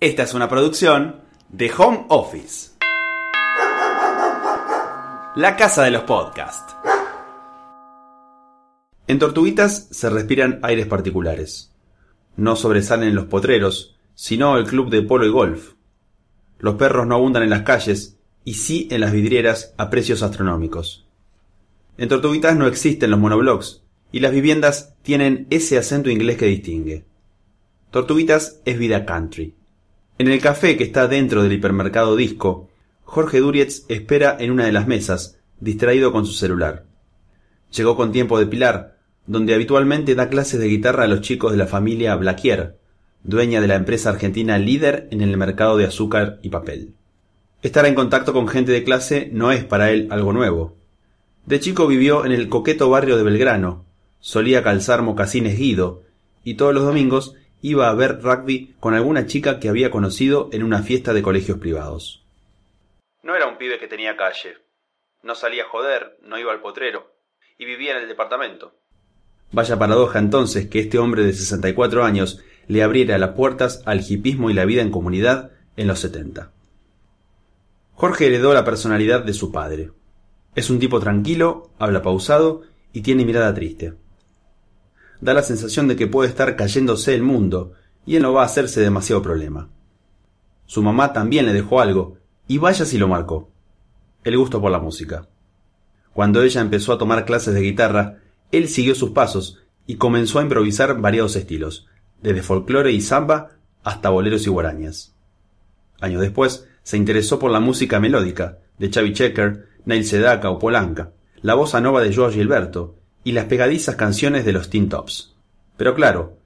Esta 0.00 0.22
es 0.22 0.32
una 0.32 0.48
producción 0.48 1.22
de 1.48 1.72
Home 1.76 2.06
Office. 2.10 2.70
La 5.34 5.56
casa 5.56 5.82
de 5.82 5.90
los 5.90 6.02
podcasts. 6.02 6.76
En 9.08 9.18
Tortuguitas 9.18 9.88
se 9.90 10.08
respiran 10.08 10.60
aires 10.62 10.86
particulares. 10.86 11.74
No 12.36 12.54
sobresalen 12.54 13.16
los 13.16 13.24
potreros, 13.24 13.96
sino 14.14 14.56
el 14.56 14.66
club 14.66 14.88
de 14.88 15.02
polo 15.02 15.26
y 15.26 15.30
golf. 15.30 15.72
Los 16.60 16.76
perros 16.76 17.08
no 17.08 17.16
abundan 17.16 17.42
en 17.42 17.50
las 17.50 17.62
calles, 17.62 18.20
y 18.44 18.54
sí 18.54 18.86
en 18.92 19.00
las 19.00 19.10
vidrieras 19.10 19.74
a 19.78 19.90
precios 19.90 20.22
astronómicos. 20.22 21.08
En 21.96 22.08
Tortuguitas 22.08 22.54
no 22.54 22.68
existen 22.68 23.10
los 23.10 23.18
monoblocks, 23.18 23.82
y 24.12 24.20
las 24.20 24.30
viviendas 24.30 24.94
tienen 25.02 25.48
ese 25.50 25.76
acento 25.76 26.08
inglés 26.08 26.36
que 26.36 26.46
distingue. 26.46 27.04
Tortuguitas 27.90 28.60
es 28.64 28.78
vida 28.78 29.04
country. 29.04 29.57
En 30.18 30.26
el 30.26 30.40
café 30.40 30.76
que 30.76 30.82
está 30.82 31.06
dentro 31.06 31.44
del 31.44 31.52
hipermercado 31.52 32.16
Disco, 32.16 32.68
Jorge 33.04 33.38
Durietz 33.38 33.84
espera 33.88 34.36
en 34.40 34.50
una 34.50 34.64
de 34.64 34.72
las 34.72 34.88
mesas, 34.88 35.38
distraído 35.60 36.10
con 36.10 36.26
su 36.26 36.32
celular. 36.32 36.86
Llegó 37.70 37.96
con 37.96 38.10
tiempo 38.10 38.36
de 38.40 38.46
Pilar, 38.46 38.98
donde 39.28 39.54
habitualmente 39.54 40.16
da 40.16 40.28
clases 40.28 40.58
de 40.58 40.66
guitarra 40.66 41.04
a 41.04 41.06
los 41.06 41.20
chicos 41.20 41.52
de 41.52 41.58
la 41.58 41.68
familia 41.68 42.16
Blaquier, 42.16 42.78
dueña 43.22 43.60
de 43.60 43.68
la 43.68 43.76
empresa 43.76 44.10
argentina 44.10 44.58
líder 44.58 45.06
en 45.12 45.20
el 45.20 45.36
mercado 45.36 45.76
de 45.76 45.84
azúcar 45.84 46.40
y 46.42 46.48
papel. 46.48 46.94
Estar 47.62 47.86
en 47.86 47.94
contacto 47.94 48.32
con 48.32 48.48
gente 48.48 48.72
de 48.72 48.82
clase 48.82 49.30
no 49.32 49.52
es 49.52 49.62
para 49.62 49.92
él 49.92 50.08
algo 50.10 50.32
nuevo. 50.32 50.76
De 51.46 51.60
chico 51.60 51.86
vivió 51.86 52.26
en 52.26 52.32
el 52.32 52.48
coqueto 52.48 52.90
barrio 52.90 53.16
de 53.16 53.22
Belgrano, 53.22 53.84
solía 54.18 54.64
calzar 54.64 55.02
mocasines 55.02 55.56
Guido, 55.56 56.02
y 56.42 56.54
todos 56.54 56.74
los 56.74 56.82
domingos 56.82 57.36
iba 57.60 57.88
a 57.88 57.94
ver 57.94 58.20
rugby 58.22 58.74
con 58.80 58.94
alguna 58.94 59.26
chica 59.26 59.58
que 59.58 59.68
había 59.68 59.90
conocido 59.90 60.48
en 60.52 60.62
una 60.62 60.82
fiesta 60.82 61.12
de 61.12 61.22
colegios 61.22 61.58
privados. 61.58 62.24
No 63.22 63.34
era 63.34 63.46
un 63.46 63.58
pibe 63.58 63.78
que 63.78 63.88
tenía 63.88 64.16
calle. 64.16 64.56
No 65.22 65.34
salía 65.34 65.64
a 65.64 65.68
joder, 65.68 66.16
no 66.22 66.38
iba 66.38 66.52
al 66.52 66.60
potrero, 66.60 67.12
y 67.58 67.64
vivía 67.64 67.96
en 67.96 68.02
el 68.02 68.08
departamento. 68.08 68.74
Vaya 69.50 69.78
paradoja 69.78 70.18
entonces 70.18 70.68
que 70.68 70.80
este 70.80 70.98
hombre 70.98 71.22
de 71.24 71.32
64 71.32 72.04
años 72.04 72.42
le 72.68 72.82
abriera 72.82 73.18
las 73.18 73.30
puertas 73.30 73.82
al 73.86 74.00
hipismo 74.08 74.50
y 74.50 74.54
la 74.54 74.64
vida 74.64 74.82
en 74.82 74.90
comunidad 74.90 75.52
en 75.76 75.88
los 75.88 75.98
70. 76.00 76.52
Jorge 77.94 78.26
heredó 78.26 78.54
la 78.54 78.64
personalidad 78.64 79.24
de 79.24 79.32
su 79.32 79.50
padre. 79.50 79.90
Es 80.54 80.70
un 80.70 80.78
tipo 80.78 81.00
tranquilo, 81.00 81.70
habla 81.78 82.02
pausado 82.02 82.62
y 82.92 83.00
tiene 83.00 83.24
mirada 83.24 83.52
triste 83.54 83.94
da 85.20 85.34
la 85.34 85.42
sensación 85.42 85.88
de 85.88 85.96
que 85.96 86.06
puede 86.06 86.28
estar 86.28 86.56
cayéndose 86.56 87.14
el 87.14 87.22
mundo, 87.22 87.72
y 88.06 88.16
él 88.16 88.22
no 88.22 88.32
va 88.32 88.42
a 88.42 88.46
hacerse 88.46 88.80
demasiado 88.80 89.22
problema. 89.22 89.68
Su 90.66 90.82
mamá 90.82 91.12
también 91.12 91.46
le 91.46 91.52
dejó 91.52 91.80
algo, 91.80 92.18
y 92.46 92.58
vaya 92.58 92.84
si 92.84 92.98
lo 92.98 93.08
marcó. 93.08 93.50
El 94.24 94.36
gusto 94.36 94.60
por 94.60 94.70
la 94.70 94.78
música. 94.78 95.28
Cuando 96.12 96.42
ella 96.42 96.60
empezó 96.60 96.92
a 96.92 96.98
tomar 96.98 97.24
clases 97.24 97.54
de 97.54 97.60
guitarra, 97.60 98.18
él 98.50 98.68
siguió 98.68 98.94
sus 98.94 99.10
pasos 99.10 99.60
y 99.86 99.96
comenzó 99.96 100.38
a 100.38 100.42
improvisar 100.42 101.00
variados 101.00 101.36
estilos, 101.36 101.86
desde 102.22 102.42
folclore 102.42 102.92
y 102.92 103.00
samba 103.00 103.52
hasta 103.84 104.10
boleros 104.10 104.46
y 104.46 104.50
guarañas. 104.50 105.14
Años 106.00 106.20
después, 106.20 106.68
se 106.82 106.96
interesó 106.96 107.38
por 107.38 107.50
la 107.50 107.60
música 107.60 108.00
melódica, 108.00 108.58
de 108.78 108.90
Chavi 108.90 109.12
Checker, 109.12 109.68
Neil 109.84 110.04
Sedaka 110.04 110.50
o 110.50 110.58
Polanca, 110.58 111.12
la 111.42 111.54
bossa 111.54 111.80
nova 111.80 112.02
de 112.02 112.12
George 112.12 112.38
Gilberto, 112.38 112.97
y 113.24 113.32
las 113.32 113.46
pegadizas 113.46 113.96
canciones 113.96 114.44
de 114.44 114.52
los 114.52 114.70
Teen 114.70 114.88
Tops. 114.88 115.34
Pero 115.76 115.94
claro, 115.94 116.38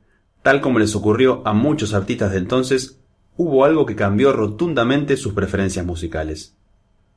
tal 0.42 0.60
como 0.60 0.78
les 0.78 0.94
ocurrió 0.94 1.42
a 1.44 1.52
muchos 1.52 1.94
artistas 1.94 2.32
de 2.32 2.38
entonces, 2.38 3.00
hubo 3.36 3.64
algo 3.64 3.86
que 3.86 3.96
cambió 3.96 4.32
rotundamente 4.32 5.16
sus 5.16 5.32
preferencias 5.32 5.86
musicales. 5.86 6.56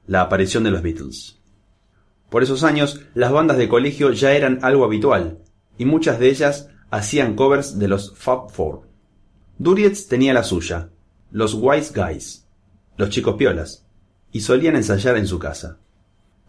La 0.07 0.21
aparición 0.21 0.63
de 0.63 0.71
los 0.71 0.81
Beatles. 0.81 1.39
Por 2.29 2.43
esos 2.43 2.63
años, 2.63 3.01
las 3.13 3.31
bandas 3.31 3.57
de 3.57 3.69
colegio 3.69 4.11
ya 4.11 4.33
eran 4.33 4.59
algo 4.61 4.85
habitual, 4.85 5.39
y 5.77 5.85
muchas 5.85 6.19
de 6.19 6.29
ellas 6.29 6.69
hacían 6.89 7.35
covers 7.35 7.79
de 7.79 7.87
los 7.87 8.15
Fab 8.15 8.49
Four. 8.49 8.81
Durietz 9.57 10.07
tenía 10.07 10.33
la 10.33 10.43
suya, 10.43 10.89
los 11.31 11.53
Wise 11.53 11.93
Guys, 11.95 12.47
los 12.97 13.09
chicos 13.09 13.35
piolas, 13.35 13.85
y 14.31 14.41
solían 14.41 14.75
ensayar 14.75 15.17
en 15.17 15.27
su 15.27 15.39
casa. 15.39 15.79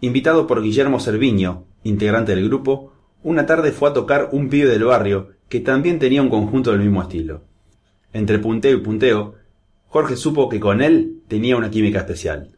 Invitado 0.00 0.47
por 0.47 0.62
Guillermo 0.62 1.00
Cerviño, 1.00 1.65
integrante 1.84 2.34
del 2.34 2.49
grupo, 2.49 2.93
una 3.26 3.44
tarde 3.44 3.72
fue 3.72 3.91
a 3.91 3.92
tocar 3.92 4.28
un 4.31 4.48
pibe 4.48 4.70
del 4.70 4.84
barrio 4.84 5.32
que 5.48 5.59
también 5.59 5.98
tenía 5.98 6.22
un 6.22 6.31
conjunto 6.31 6.70
del 6.70 6.78
mismo 6.78 7.03
estilo. 7.03 7.42
Entre 8.12 8.38
punteo 8.38 8.76
y 8.76 8.81
punteo, 8.81 9.34
Jorge 9.88 10.14
supo 10.14 10.48
que 10.48 10.60
con 10.60 10.81
él 10.81 11.25
tenía 11.26 11.56
una 11.56 11.69
química 11.69 11.98
especial. 11.98 12.56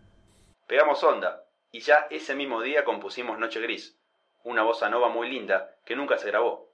Pegamos 0.67 1.03
onda, 1.03 1.45
y 1.73 1.81
ya 1.81 2.07
ese 2.11 2.35
mismo 2.35 2.61
día 2.61 2.85
compusimos 2.85 3.39
Noche 3.39 3.63
Gris, 3.63 3.99
una 4.45 4.63
bossa 4.63 4.91
nova 4.91 5.09
muy 5.09 5.31
linda 5.31 5.71
que 5.87 5.97
nunca 5.97 6.19
se 6.19 6.29
grabó. 6.29 6.71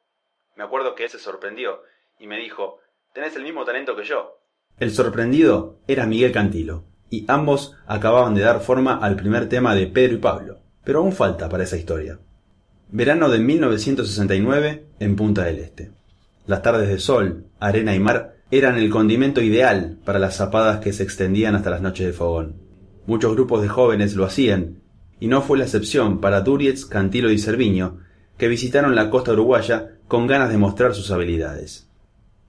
Me 0.56 0.64
acuerdo 0.64 0.96
que 0.96 1.04
él 1.04 1.10
se 1.10 1.20
sorprendió 1.20 1.82
y 2.18 2.26
me 2.26 2.40
dijo, 2.40 2.80
tenés 3.12 3.36
el 3.36 3.44
mismo 3.44 3.64
talento 3.64 3.94
que 3.94 4.02
yo. 4.02 4.40
El 4.76 4.90
sorprendido 4.90 5.78
era 5.86 6.04
Miguel 6.04 6.32
Cantilo, 6.32 6.82
y 7.10 7.26
ambos 7.28 7.76
acababan 7.86 8.34
de 8.34 8.42
dar 8.42 8.58
forma 8.58 8.98
al 8.98 9.14
primer 9.14 9.48
tema 9.48 9.72
de 9.76 9.86
Pedro 9.86 10.14
y 10.14 10.18
Pablo, 10.18 10.58
pero 10.82 10.98
aún 10.98 11.12
falta 11.12 11.48
para 11.48 11.62
esa 11.62 11.76
historia. 11.76 12.18
Verano 12.90 13.28
de 13.28 13.38
1969 13.38 14.84
en 15.00 15.16
Punta 15.16 15.44
del 15.44 15.58
Este. 15.58 15.90
Las 16.46 16.62
tardes 16.62 16.88
de 16.88 16.98
sol, 16.98 17.46
arena 17.58 17.94
y 17.94 17.98
mar 17.98 18.36
eran 18.50 18.76
el 18.76 18.90
condimento 18.90 19.40
ideal 19.40 19.98
para 20.04 20.18
las 20.18 20.36
zapadas 20.36 20.78
que 20.80 20.92
se 20.92 21.02
extendían 21.02 21.54
hasta 21.56 21.70
las 21.70 21.80
noches 21.80 22.06
de 22.06 22.12
fogón. 22.12 22.56
Muchos 23.06 23.34
grupos 23.34 23.62
de 23.62 23.68
jóvenes 23.68 24.14
lo 24.14 24.24
hacían, 24.24 24.80
y 25.18 25.26
no 25.26 25.42
fue 25.42 25.58
la 25.58 25.64
excepción 25.64 26.20
para 26.20 26.42
Durietz, 26.42 26.84
Cantilo 26.84 27.30
y 27.32 27.38
Cerviño, 27.38 27.98
que 28.38 28.48
visitaron 28.48 28.94
la 28.94 29.10
costa 29.10 29.32
uruguaya 29.32 29.96
con 30.06 30.26
ganas 30.26 30.50
de 30.50 30.58
mostrar 30.58 30.94
sus 30.94 31.10
habilidades. 31.10 31.88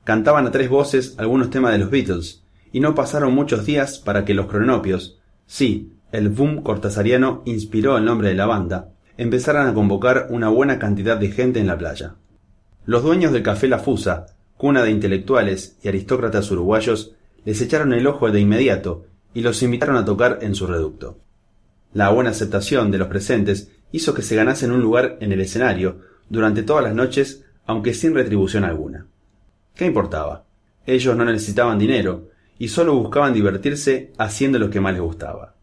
Cantaban 0.04 0.46
a 0.46 0.52
tres 0.52 0.70
voces 0.70 1.16
algunos 1.18 1.50
temas 1.50 1.72
de 1.72 1.80
los 1.80 1.90
Beatles, 1.90 2.44
y 2.72 2.82
no 2.82 2.94
pasaron 2.94 3.34
muchos 3.34 3.66
días 3.66 3.98
para 3.98 4.26
que 4.26 4.34
los 4.34 4.48
cronopios, 4.48 5.20
sí, 5.48 5.94
el 6.12 6.30
boom 6.30 6.62
cortasariano 6.62 7.42
inspiró 7.46 7.98
el 7.98 8.06
nombre 8.06 8.30
de 8.30 8.36
la 8.36 8.46
banda, 8.46 8.95
empezaron 9.18 9.68
a 9.68 9.74
convocar 9.74 10.28
una 10.30 10.50
buena 10.50 10.80
cantidad 10.80 11.18
de 11.18 11.32
gente 11.32 11.60
en 11.60 11.68
la 11.68 11.78
playa. 11.78 12.16
Los 12.86 13.04
dueños 13.04 13.32
del 13.32 13.44
Café 13.44 13.68
La 13.68 13.80
Fusa, 13.80 14.28
cuna 14.58 14.84
de 14.84 14.92
intelectuales 14.92 15.78
y 15.82 15.88
aristócratas 15.88 16.52
uruguayos, 16.52 17.16
les 17.46 17.62
echaron 17.62 17.94
el 17.94 18.08
ojo 18.08 18.30
de 18.32 18.40
inmediato 18.40 19.06
y 19.34 19.42
los 19.42 19.62
invitaron 19.64 19.98
a 19.98 20.06
tocar 20.06 20.40
en 20.42 20.56
su 20.56 20.68
reducto. 20.68 21.20
La 21.94 22.10
buena 22.10 22.32
aceptación 22.32 22.92
de 22.92 22.98
los 22.98 23.08
presentes 23.08 23.72
hizo 23.92 24.14
que 24.14 24.22
se 24.22 24.36
ganasen 24.36 24.72
un 24.72 24.82
lugar 24.82 25.18
en 25.22 25.32
el 25.32 25.42
escenario 25.42 26.02
durante 26.30 26.64
todas 26.64 26.84
las 26.84 26.94
noches, 26.94 27.46
aunque 27.66 27.94
sin 27.94 28.14
retribución 28.14 28.64
alguna. 28.64 29.08
¿Qué 29.76 29.86
importaba? 29.86 30.46
Ellos 30.86 31.16
no 31.16 31.26
necesitaban 31.26 31.80
dinero 31.80 32.30
y 32.58 32.68
solo 32.68 32.96
buscaban 32.96 33.34
divertirse 33.34 34.14
haciendo 34.18 34.60
lo 34.60 34.70
que 34.70 34.82
más 34.82 34.94
les 34.94 35.02
gustaba. 35.02 35.55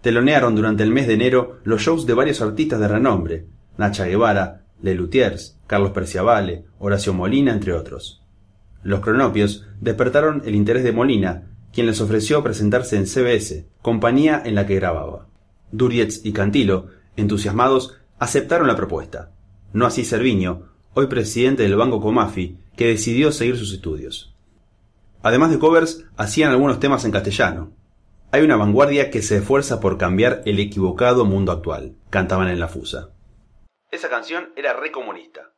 Telonearon 0.00 0.54
durante 0.54 0.82
el 0.82 0.92
mes 0.92 1.06
de 1.06 1.14
enero 1.14 1.58
los 1.64 1.82
shows 1.82 2.06
de 2.06 2.14
varios 2.14 2.40
artistas 2.40 2.78
de 2.80 2.88
renombre, 2.88 3.46
Nacha 3.76 4.06
Guevara, 4.06 4.62
Le 4.80 4.94
Luthiers, 4.94 5.58
Carlos 5.66 5.90
Perciavale, 5.92 6.64
Horacio 6.78 7.12
Molina, 7.12 7.52
entre 7.52 7.72
otros. 7.72 8.22
Los 8.82 9.00
cronopios 9.00 9.66
despertaron 9.80 10.42
el 10.44 10.54
interés 10.54 10.84
de 10.84 10.92
Molina, 10.92 11.48
quien 11.72 11.86
les 11.86 12.00
ofreció 12.00 12.42
presentarse 12.42 12.96
en 12.96 13.06
CBS, 13.06 13.66
compañía 13.82 14.40
en 14.44 14.54
la 14.54 14.66
que 14.66 14.76
grababa. 14.76 15.26
Durietz 15.72 16.24
y 16.24 16.32
Cantilo, 16.32 16.86
entusiasmados, 17.16 17.96
aceptaron 18.18 18.68
la 18.68 18.76
propuesta. 18.76 19.32
No 19.72 19.84
así 19.84 20.04
Cerviño, 20.04 20.68
hoy 20.94 21.08
presidente 21.08 21.64
del 21.64 21.76
Banco 21.76 22.00
Comafi, 22.00 22.58
que 22.76 22.86
decidió 22.86 23.32
seguir 23.32 23.56
sus 23.56 23.72
estudios. 23.72 24.34
Además 25.22 25.50
de 25.50 25.58
covers, 25.58 26.04
hacían 26.16 26.50
algunos 26.50 26.80
temas 26.80 27.04
en 27.04 27.10
castellano, 27.10 27.72
hay 28.30 28.42
una 28.42 28.56
vanguardia 28.56 29.10
que 29.10 29.22
se 29.22 29.38
esfuerza 29.38 29.80
por 29.80 29.96
cambiar 29.96 30.42
el 30.44 30.60
equivocado 30.60 31.24
mundo 31.24 31.50
actual, 31.50 31.96
cantaban 32.10 32.48
en 32.48 32.60
la 32.60 32.68
fusa. 32.68 33.10
Esa 33.90 34.10
canción 34.10 34.52
era 34.54 34.74
re 34.74 34.92
comunista. 34.92 35.54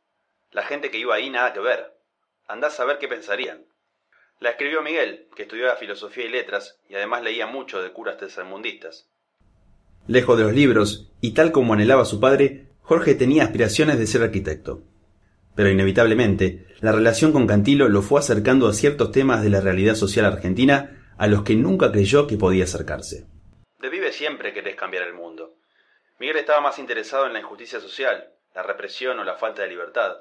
La 0.51 0.63
gente 0.63 0.89
que 0.89 0.97
iba 0.97 1.15
ahí 1.15 1.29
nada 1.29 1.51
que 1.51 1.59
ver. 1.59 1.97
Andás 2.47 2.79
a 2.79 2.85
ver 2.85 2.97
qué 2.97 3.09
pensarían. 3.09 3.65
La 4.39 4.51
escribió 4.51 4.81
Miguel, 4.81 5.27
que 5.35 5.43
estudiaba 5.43 5.75
filosofía 5.75 6.25
y 6.25 6.29
letras 6.29 6.79
y 6.89 6.95
además 6.95 7.23
leía 7.23 7.45
mucho 7.45 7.81
de 7.81 7.91
curas 7.91 8.17
tercermundistas. 8.17 9.09
Lejos 10.07 10.37
de 10.37 10.43
los 10.45 10.53
libros, 10.53 11.11
y 11.19 11.33
tal 11.33 11.51
como 11.51 11.73
anhelaba 11.73 12.05
su 12.05 12.19
padre, 12.19 12.69
Jorge 12.81 13.15
tenía 13.15 13.43
aspiraciones 13.43 13.99
de 13.99 14.07
ser 14.07 14.23
arquitecto. 14.23 14.81
Pero 15.55 15.69
inevitablemente, 15.69 16.67
la 16.79 16.93
relación 16.93 17.33
con 17.33 17.47
Cantilo 17.47 17.89
lo 17.89 18.01
fue 18.01 18.19
acercando 18.19 18.67
a 18.67 18.73
ciertos 18.73 19.11
temas 19.11 19.43
de 19.43 19.49
la 19.49 19.59
realidad 19.59 19.95
social 19.95 20.25
argentina 20.25 21.00
a 21.21 21.27
los 21.27 21.43
que 21.43 21.53
nunca 21.53 21.91
creyó 21.91 22.25
que 22.25 22.35
podía 22.35 22.63
acercarse. 22.63 23.27
De 23.77 23.89
vive 23.89 24.11
siempre 24.11 24.53
querés 24.53 24.75
cambiar 24.75 25.03
el 25.03 25.13
mundo. 25.13 25.53
Miguel 26.17 26.37
estaba 26.37 26.61
más 26.61 26.79
interesado 26.79 27.27
en 27.27 27.33
la 27.33 27.41
injusticia 27.41 27.79
social, 27.79 28.33
la 28.55 28.63
represión 28.63 29.19
o 29.19 29.23
la 29.23 29.37
falta 29.37 29.61
de 29.61 29.67
libertad. 29.67 30.17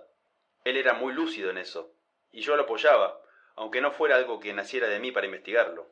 Él 0.63 0.77
era 0.77 0.93
muy 0.93 1.15
lúcido 1.15 1.49
en 1.49 1.57
eso, 1.57 1.95
y 2.33 2.43
yo 2.43 2.55
lo 2.55 2.65
apoyaba, 2.65 3.19
aunque 3.57 3.81
no 3.81 3.93
fuera 3.93 4.17
algo 4.17 4.41
que 4.41 4.53
naciera 4.53 4.89
de 4.89 5.01
mí 5.01 5.11
para 5.11 5.25
investigarlo. 5.25 5.89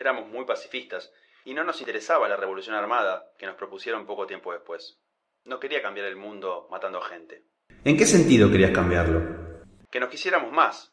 Éramos 0.00 0.26
muy 0.26 0.44
pacifistas 0.44 1.12
y 1.44 1.54
no 1.54 1.62
nos 1.62 1.78
interesaba 1.78 2.28
la 2.28 2.36
revolución 2.36 2.74
armada 2.74 3.30
que 3.38 3.46
nos 3.46 3.54
propusieron 3.54 4.04
poco 4.04 4.26
tiempo 4.26 4.52
después. 4.52 4.98
No 5.44 5.60
quería 5.60 5.80
cambiar 5.80 6.08
el 6.08 6.16
mundo 6.16 6.66
matando 6.72 7.00
gente. 7.00 7.44
¿En 7.84 7.96
qué 7.96 8.04
sentido 8.04 8.50
querías 8.50 8.72
cambiarlo? 8.72 9.64
Que 9.92 10.00
nos 10.00 10.08
quisiéramos 10.08 10.50
más, 10.50 10.92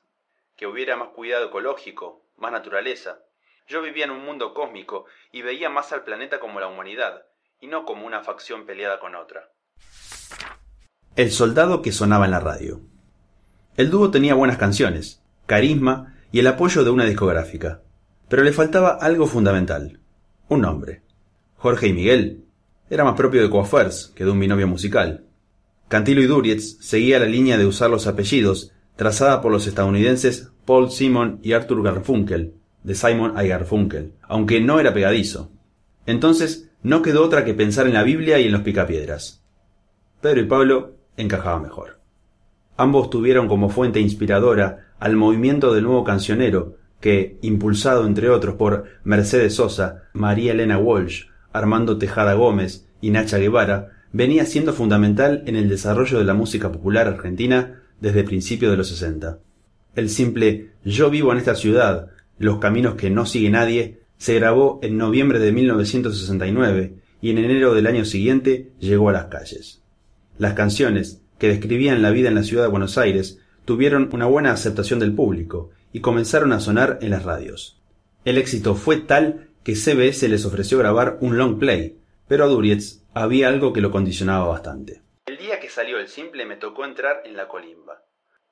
que 0.56 0.68
hubiera 0.68 0.96
más 0.96 1.10
cuidado 1.10 1.48
ecológico, 1.48 2.24
más 2.36 2.52
naturaleza. 2.52 3.24
Yo 3.68 3.82
vivía 3.82 4.06
en 4.06 4.12
un 4.12 4.24
mundo 4.24 4.54
cósmico 4.54 5.06
y 5.32 5.42
veía 5.42 5.70
más 5.70 5.92
al 5.92 6.06
planeta 6.06 6.40
como 6.40 6.62
la 6.62 6.68
humanidad, 6.68 7.24
y 7.60 7.68
no 7.68 7.84
como 7.84 8.08
una 8.08 8.24
facción 8.24 8.66
peleada 8.66 9.00
con 9.00 9.14
otra. 9.16 9.52
El 11.18 11.32
soldado 11.32 11.82
que 11.82 11.92
sonaba 11.92 12.26
en 12.26 12.32
la 12.32 12.40
radio. 12.40 12.80
El 13.76 13.90
dúo 13.90 14.10
tenía 14.10 14.36
buenas 14.36 14.58
canciones, 14.58 15.22
carisma 15.46 16.16
y 16.32 16.40
el 16.40 16.48
apoyo 16.48 16.86
de 16.86 16.92
una 16.92 17.04
discográfica. 17.04 17.82
Pero 18.30 18.44
le 18.44 18.54
faltaba 18.54 18.92
algo 19.02 19.28
fundamental, 19.28 20.00
un 20.48 20.62
nombre. 20.62 21.02
Jorge 21.58 21.88
y 21.88 21.94
Miguel 21.94 22.46
era 22.90 23.04
más 23.04 23.16
propio 23.16 23.42
de 23.42 23.50
coiffeurs 23.50 24.14
que 24.16 24.24
de 24.24 24.32
un 24.32 24.40
binomio 24.40 24.68
musical. 24.68 25.26
Cantilo 25.90 26.22
y 26.22 26.28
Durietz 26.28 26.78
seguía 26.80 27.20
la 27.20 27.26
línea 27.26 27.58
de 27.58 27.66
usar 27.66 27.90
los 27.90 28.08
apellidos 28.08 28.72
trazada 28.96 29.42
por 29.42 29.52
los 29.52 29.68
estadounidenses 29.68 30.52
Paul 30.66 30.90
Simon 30.90 31.40
y 31.44 31.54
Arthur 31.54 31.84
Garfunkel, 31.84 32.54
de 32.84 32.96
Simon 32.96 33.34
y 33.44 33.48
Garfunkel, 33.48 34.14
aunque 34.22 34.62
no 34.62 34.80
era 34.80 34.94
pegadizo. 34.94 35.52
Entonces 36.06 36.70
no 36.84 37.02
quedó 37.02 37.24
otra 37.26 37.44
que 37.44 37.54
pensar 37.54 37.88
en 37.88 37.94
la 37.94 38.04
Biblia 38.04 38.40
y 38.40 38.46
en 38.46 38.52
los 38.52 38.62
picapiedras. 38.62 39.44
Pedro 40.22 40.42
y 40.42 40.46
Pablo 40.46 40.96
encajaba 41.18 41.60
mejor. 41.60 42.00
Ambos 42.78 43.10
tuvieron 43.10 43.48
como 43.48 43.70
fuente 43.70 44.00
inspiradora 44.00 44.94
al 45.00 45.16
movimiento 45.16 45.74
del 45.74 45.84
nuevo 45.84 46.04
cancionero, 46.04 46.78
que, 47.00 47.38
impulsado 47.42 48.06
entre 48.06 48.30
otros 48.30 48.56
por 48.56 48.86
Mercedes 49.04 49.56
Sosa, 49.56 50.04
María 50.14 50.54
Elena 50.54 50.78
Walsh, 50.78 51.26
Armando 51.54 51.98
Tejada 51.98 52.34
Gómez 52.34 52.88
y 53.02 53.12
Nacha 53.12 53.38
Guevara, 53.38 53.92
venía 54.12 54.46
siendo 54.46 54.74
fundamental 54.74 55.44
en 55.46 55.56
el 55.56 55.70
desarrollo 55.70 56.20
de 56.20 56.26
la 56.26 56.34
música 56.34 56.72
popular 56.72 57.08
argentina 57.08 57.82
desde 58.00 58.24
principios 58.24 58.72
de 58.72 58.78
los 58.78 58.88
60. 58.90 59.40
El 59.96 60.10
simple 60.10 60.72
Yo 60.84 61.10
vivo 61.10 61.32
en 61.32 61.40
esta 61.40 61.56
ciudad, 61.56 62.10
los 62.38 62.60
caminos 62.60 62.96
que 62.96 63.10
no 63.10 63.26
sigue 63.26 63.50
nadie, 63.50 64.00
se 64.18 64.36
grabó 64.36 64.80
en 64.82 64.98
noviembre 64.98 65.40
de 65.40 65.52
1969 65.52 66.96
y 67.22 67.32
en 67.32 67.38
enero 67.38 67.74
del 67.74 67.88
año 67.88 68.06
siguiente 68.06 68.72
llegó 68.80 69.10
a 69.10 69.14
las 69.14 69.26
calles. 69.26 69.82
Las 70.38 70.54
canciones, 70.54 71.22
que 71.40 71.48
describían 71.48 72.02
la 72.02 72.12
vida 72.12 72.30
en 72.30 72.36
la 72.36 72.44
ciudad 72.44 72.64
de 72.64 72.70
Buenos 72.70 72.98
Aires, 72.98 73.40
tuvieron 73.66 74.10
una 74.14 74.26
buena 74.26 74.52
aceptación 74.52 75.00
del 75.00 75.14
público 75.14 75.72
y 75.94 76.02
comenzaron 76.02 76.54
a 76.54 76.60
sonar 76.60 77.00
en 77.02 77.10
las 77.10 77.24
radios. 77.24 77.82
El 78.24 78.38
éxito 78.38 78.76
fue 78.76 78.98
tal 78.98 79.50
que 79.64 79.76
CBS 79.76 80.28
les 80.30 80.46
ofreció 80.46 80.78
grabar 80.78 81.18
un 81.22 81.38
long 81.38 81.60
play, 81.60 81.98
pero 82.28 82.44
a 82.44 82.48
Durietz 82.48 83.04
había 83.14 83.48
algo 83.48 83.74
que 83.74 83.82
lo 83.82 83.92
condicionaba 83.92 84.48
bastante. 84.48 85.02
El 85.26 85.38
día 85.38 85.60
que 85.60 85.70
salió 85.70 86.00
el 86.00 86.08
simple 86.08 86.46
me 86.46 86.56
tocó 86.56 86.86
entrar 86.86 87.22
en 87.26 87.36
la 87.36 87.48
colimba. 87.48 88.04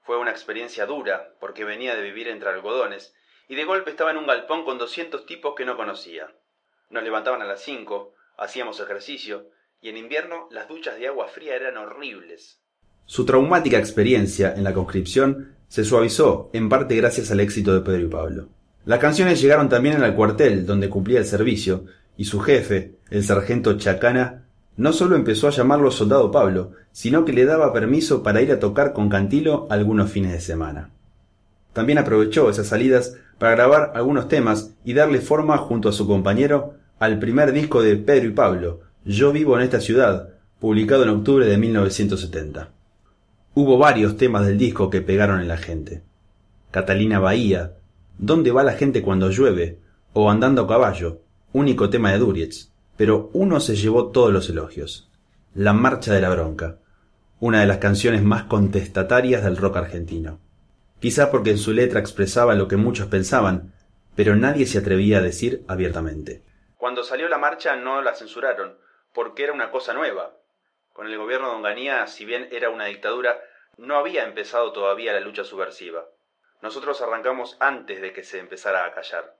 Fue 0.02 0.20
una 0.20 0.32
experiencia 0.32 0.86
dura, 0.86 1.34
porque 1.40 1.66
venía 1.66 1.96
de 1.96 2.04
vivir 2.04 2.28
entre 2.28 2.50
algodones, 2.50 3.14
y 3.48 3.56
de 3.56 3.66
golpe 3.66 3.92
estaba 3.92 4.12
en 4.12 4.18
un 4.18 4.28
galpón 4.28 4.66
con 4.66 4.78
doscientos 4.78 5.26
tipos 5.26 5.54
que 5.56 5.66
no 5.66 5.78
conocía. 5.78 6.28
Nos 6.90 7.04
levantaban 7.04 7.42
a 7.42 7.46
las 7.46 7.62
cinco, 7.62 8.14
hacíamos 8.38 8.80
ejercicio, 8.80 9.50
y 9.82 9.90
en 9.90 9.98
invierno 9.98 10.48
las 10.52 10.68
duchas 10.68 10.98
de 10.98 11.08
agua 11.08 11.28
fría 11.28 11.56
eran 11.56 11.78
horribles. 11.78 12.60
Su 13.06 13.26
traumática 13.26 13.78
experiencia 13.78 14.54
en 14.56 14.64
la 14.64 14.74
conscripción 14.74 15.56
se 15.68 15.84
suavizó 15.84 16.50
en 16.54 16.70
parte 16.70 16.96
gracias 16.96 17.32
al 17.32 17.40
éxito 17.40 17.74
de 17.74 17.82
Pedro 17.82 18.06
y 18.06 18.10
Pablo. 18.10 18.50
Las 18.86 19.00
canciones 19.00 19.42
llegaron 19.42 19.70
también 19.70 20.02
al 20.02 20.16
cuartel 20.16 20.66
donde 20.66 20.90
cumplía 20.90 21.20
el 21.20 21.26
servicio, 21.26 21.86
y 22.18 22.26
su 22.26 22.40
jefe, 22.40 22.96
el 23.10 23.24
sargento 23.24 23.78
Chacana, 23.78 24.46
no 24.78 24.94
solo 24.94 25.16
empezó 25.16 25.48
a 25.48 25.52
llamarlo 25.52 25.92
soldado 25.92 26.32
Pablo, 26.32 26.72
sino 26.92 27.26
que 27.26 27.34
le 27.34 27.46
daba 27.46 27.74
permiso 27.74 28.24
para 28.24 28.42
ir 28.42 28.52
a 28.52 28.60
tocar 28.60 28.94
con 28.94 29.10
Cantilo 29.10 29.68
algunos 29.70 30.12
fines 30.12 30.32
de 30.34 30.42
semana. 30.42 30.92
También 31.76 31.98
aprovechó 31.98 32.50
esas 32.50 32.68
salidas 32.68 33.18
para 33.38 33.52
grabar 33.52 33.92
algunos 33.96 34.30
temas 34.30 34.74
y 34.86 34.94
darle 34.94 35.20
forma 35.20 35.58
junto 35.58 35.90
a 35.90 35.92
su 35.92 36.08
compañero 36.08 36.76
al 37.00 37.20
primer 37.20 37.52
disco 37.52 37.82
de 37.82 37.98
Pedro 37.98 38.30
y 38.30 38.32
Pablo, 38.32 38.80
Yo 39.04 39.34
vivo 39.34 39.58
en 39.58 39.64
esta 39.64 39.82
ciudad, 39.82 40.30
publicado 40.62 41.04
en 41.04 41.10
octubre 41.10 41.46
de 41.46 41.58
1970. 41.58 42.70
Hubo 43.56 43.78
varios 43.78 44.16
temas 44.16 44.48
del 44.48 44.58
disco 44.58 44.90
que 44.90 45.02
pegaron 45.02 45.42
en 45.42 45.50
la 45.50 45.58
gente. 45.58 46.02
Catalina 46.72 47.20
Bahía, 47.20 47.74
¿Dónde 48.18 48.54
va 48.54 48.64
la 48.64 48.72
gente 48.72 49.02
cuando 49.02 49.30
llueve? 49.30 49.80
o 50.14 50.32
Andando 50.32 50.62
a 50.62 50.68
caballo, 50.70 51.24
único 51.52 51.90
tema 51.90 52.14
de 52.14 52.20
Durietz, 52.20 52.72
pero 52.96 53.30
uno 53.34 53.60
se 53.60 53.76
llevó 53.76 54.12
todos 54.12 54.32
los 54.32 54.50
elogios. 54.50 55.10
La 55.54 55.74
Marcha 55.74 56.14
de 56.14 56.22
la 56.22 56.30
Bronca, 56.30 56.78
una 57.42 57.60
de 57.60 57.68
las 57.68 57.80
canciones 57.80 58.24
más 58.24 58.44
contestatarias 58.44 59.44
del 59.44 59.58
rock 59.58 59.76
argentino. 59.76 60.40
Quizá 61.06 61.30
porque 61.30 61.52
en 61.52 61.60
su 61.60 61.72
letra 61.72 62.00
expresaba 62.00 62.56
lo 62.56 62.68
que 62.68 62.78
muchos 62.78 63.06
pensaban, 63.06 63.76
pero 64.16 64.36
nadie 64.36 64.66
se 64.66 64.80
atrevía 64.80 65.20
a 65.20 65.22
decir 65.22 65.64
abiertamente. 65.68 66.42
Cuando 66.78 67.04
salió 67.04 67.30
la 67.30 67.38
marcha 67.38 67.76
no 67.76 68.02
la 68.02 68.16
censuraron, 68.16 68.80
porque 69.14 69.44
era 69.44 69.54
una 69.54 69.70
cosa 69.70 69.94
nueva. 69.94 70.36
Con 70.94 71.06
el 71.06 71.16
gobierno 71.16 71.50
de 71.50 71.58
Onganía, 71.58 72.08
si 72.08 72.26
bien 72.26 72.50
era 72.52 72.72
una 72.72 72.86
dictadura, 72.86 73.40
no 73.78 73.98
había 73.98 74.26
empezado 74.26 74.72
todavía 74.72 75.14
la 75.14 75.20
lucha 75.20 75.44
subversiva. 75.44 76.06
Nosotros 76.64 77.00
arrancamos 77.04 77.56
antes 77.60 78.02
de 78.02 78.12
que 78.12 78.24
se 78.24 78.40
empezara 78.40 78.84
a 78.84 78.92
callar. 78.92 79.38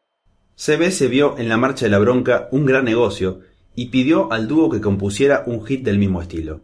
CB 0.58 0.92
se 0.92 1.08
vio 1.08 1.36
en 1.40 1.50
la 1.50 1.58
marcha 1.58 1.86
de 1.86 1.90
la 1.90 1.98
bronca 1.98 2.48
un 2.52 2.68
gran 2.68 2.86
negocio 2.86 3.40
y 3.74 3.90
pidió 3.90 4.32
al 4.32 4.48
dúo 4.48 4.70
que 4.70 4.82
compusiera 4.82 5.42
un 5.48 5.66
hit 5.66 5.84
del 5.84 5.98
mismo 5.98 6.22
estilo. 6.22 6.62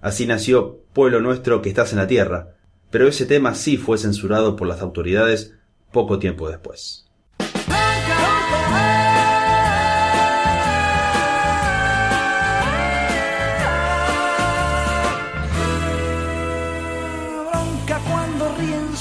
Así 0.00 0.24
nació 0.24 0.84
Pueblo 0.92 1.18
Nuestro 1.20 1.62
que 1.62 1.70
estás 1.70 1.90
en 1.90 1.98
la 1.98 2.06
tierra, 2.06 2.59
pero 2.90 3.08
ese 3.08 3.26
tema 3.26 3.54
sí 3.54 3.76
fue 3.76 3.98
censurado 3.98 4.56
por 4.56 4.68
las 4.68 4.80
autoridades 4.80 5.54
poco 5.92 6.18
tiempo 6.18 6.48
después. 6.48 7.06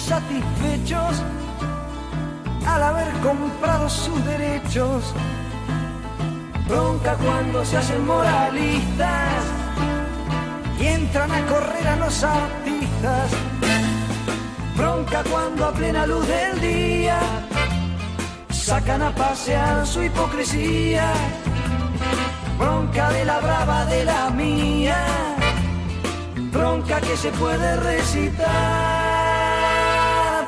Satisfechos 0.09 1.21
al 2.65 2.81
haber 2.81 3.11
comprado 3.21 3.87
sus 3.87 4.25
derechos. 4.25 5.13
Bronca 6.67 7.15
cuando 7.15 7.63
se 7.63 7.77
hacen 7.77 8.05
moralistas 8.07 9.43
y 10.79 10.87
entran 10.87 11.31
a 11.31 11.45
correr 11.45 11.87
a 11.87 11.95
los 11.97 12.23
artistas. 12.23 13.68
Bronca 14.79 15.23
cuando 15.29 15.65
a 15.65 15.73
plena 15.73 16.07
luz 16.07 16.25
del 16.25 16.61
día 16.61 17.19
sacan 18.49 19.01
a 19.01 19.13
pasear 19.13 19.85
su 19.85 20.01
hipocresía. 20.01 21.11
Bronca 22.57 23.09
de 23.09 23.25
la 23.25 23.39
brava 23.41 23.83
de 23.87 24.05
la 24.05 24.29
mía. 24.29 25.35
Bronca 26.53 27.01
que 27.01 27.17
se 27.17 27.29
puede 27.31 27.75
recitar 27.75 28.47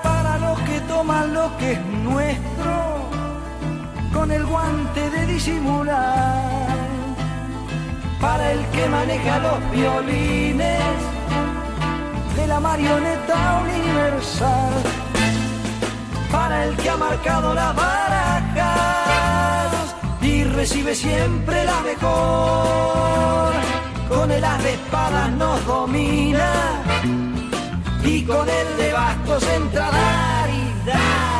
para 0.02 0.38
los 0.38 0.58
que 0.62 0.80
toman 0.88 1.34
lo 1.34 1.58
que 1.58 1.74
es 1.74 1.86
nuestro 1.86 2.74
con 4.14 4.32
el 4.32 4.46
guante 4.46 5.10
de 5.10 5.26
disimular. 5.26 6.78
Para 8.22 8.54
el 8.54 8.66
que 8.68 8.88
maneja 8.88 9.40
los 9.40 9.72
violines 9.72 11.11
de 12.36 12.48
la 12.48 12.60
marioneta 12.60 13.62
universal. 13.64 14.74
Para 16.32 16.66
el 16.66 16.76
que 16.78 16.90
ha 16.90 16.98
marcado 16.98 17.54
las 17.54 17.76
barajas 17.76 18.96
y 20.22 20.44
recibe 20.44 20.96
siempre 20.96 21.66
la 21.66 21.82
mejor. 21.82 23.54
Con 24.10 24.32
el 24.32 24.44
as 24.44 24.64
de 24.64 24.74
espadas 24.74 25.32
nos 25.32 25.66
domina 25.66 26.52
y 28.04 28.24
con 28.24 28.48
el 28.50 28.78
de 28.78 28.94
bastos 28.94 29.44
entra 29.56 29.92
dar 29.92 30.50
y 30.50 30.88
dar. 30.88 31.31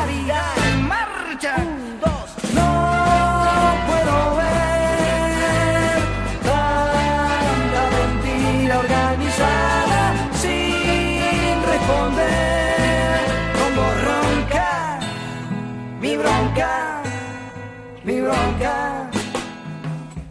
Mi 18.04 18.20
bronca. 18.20 19.10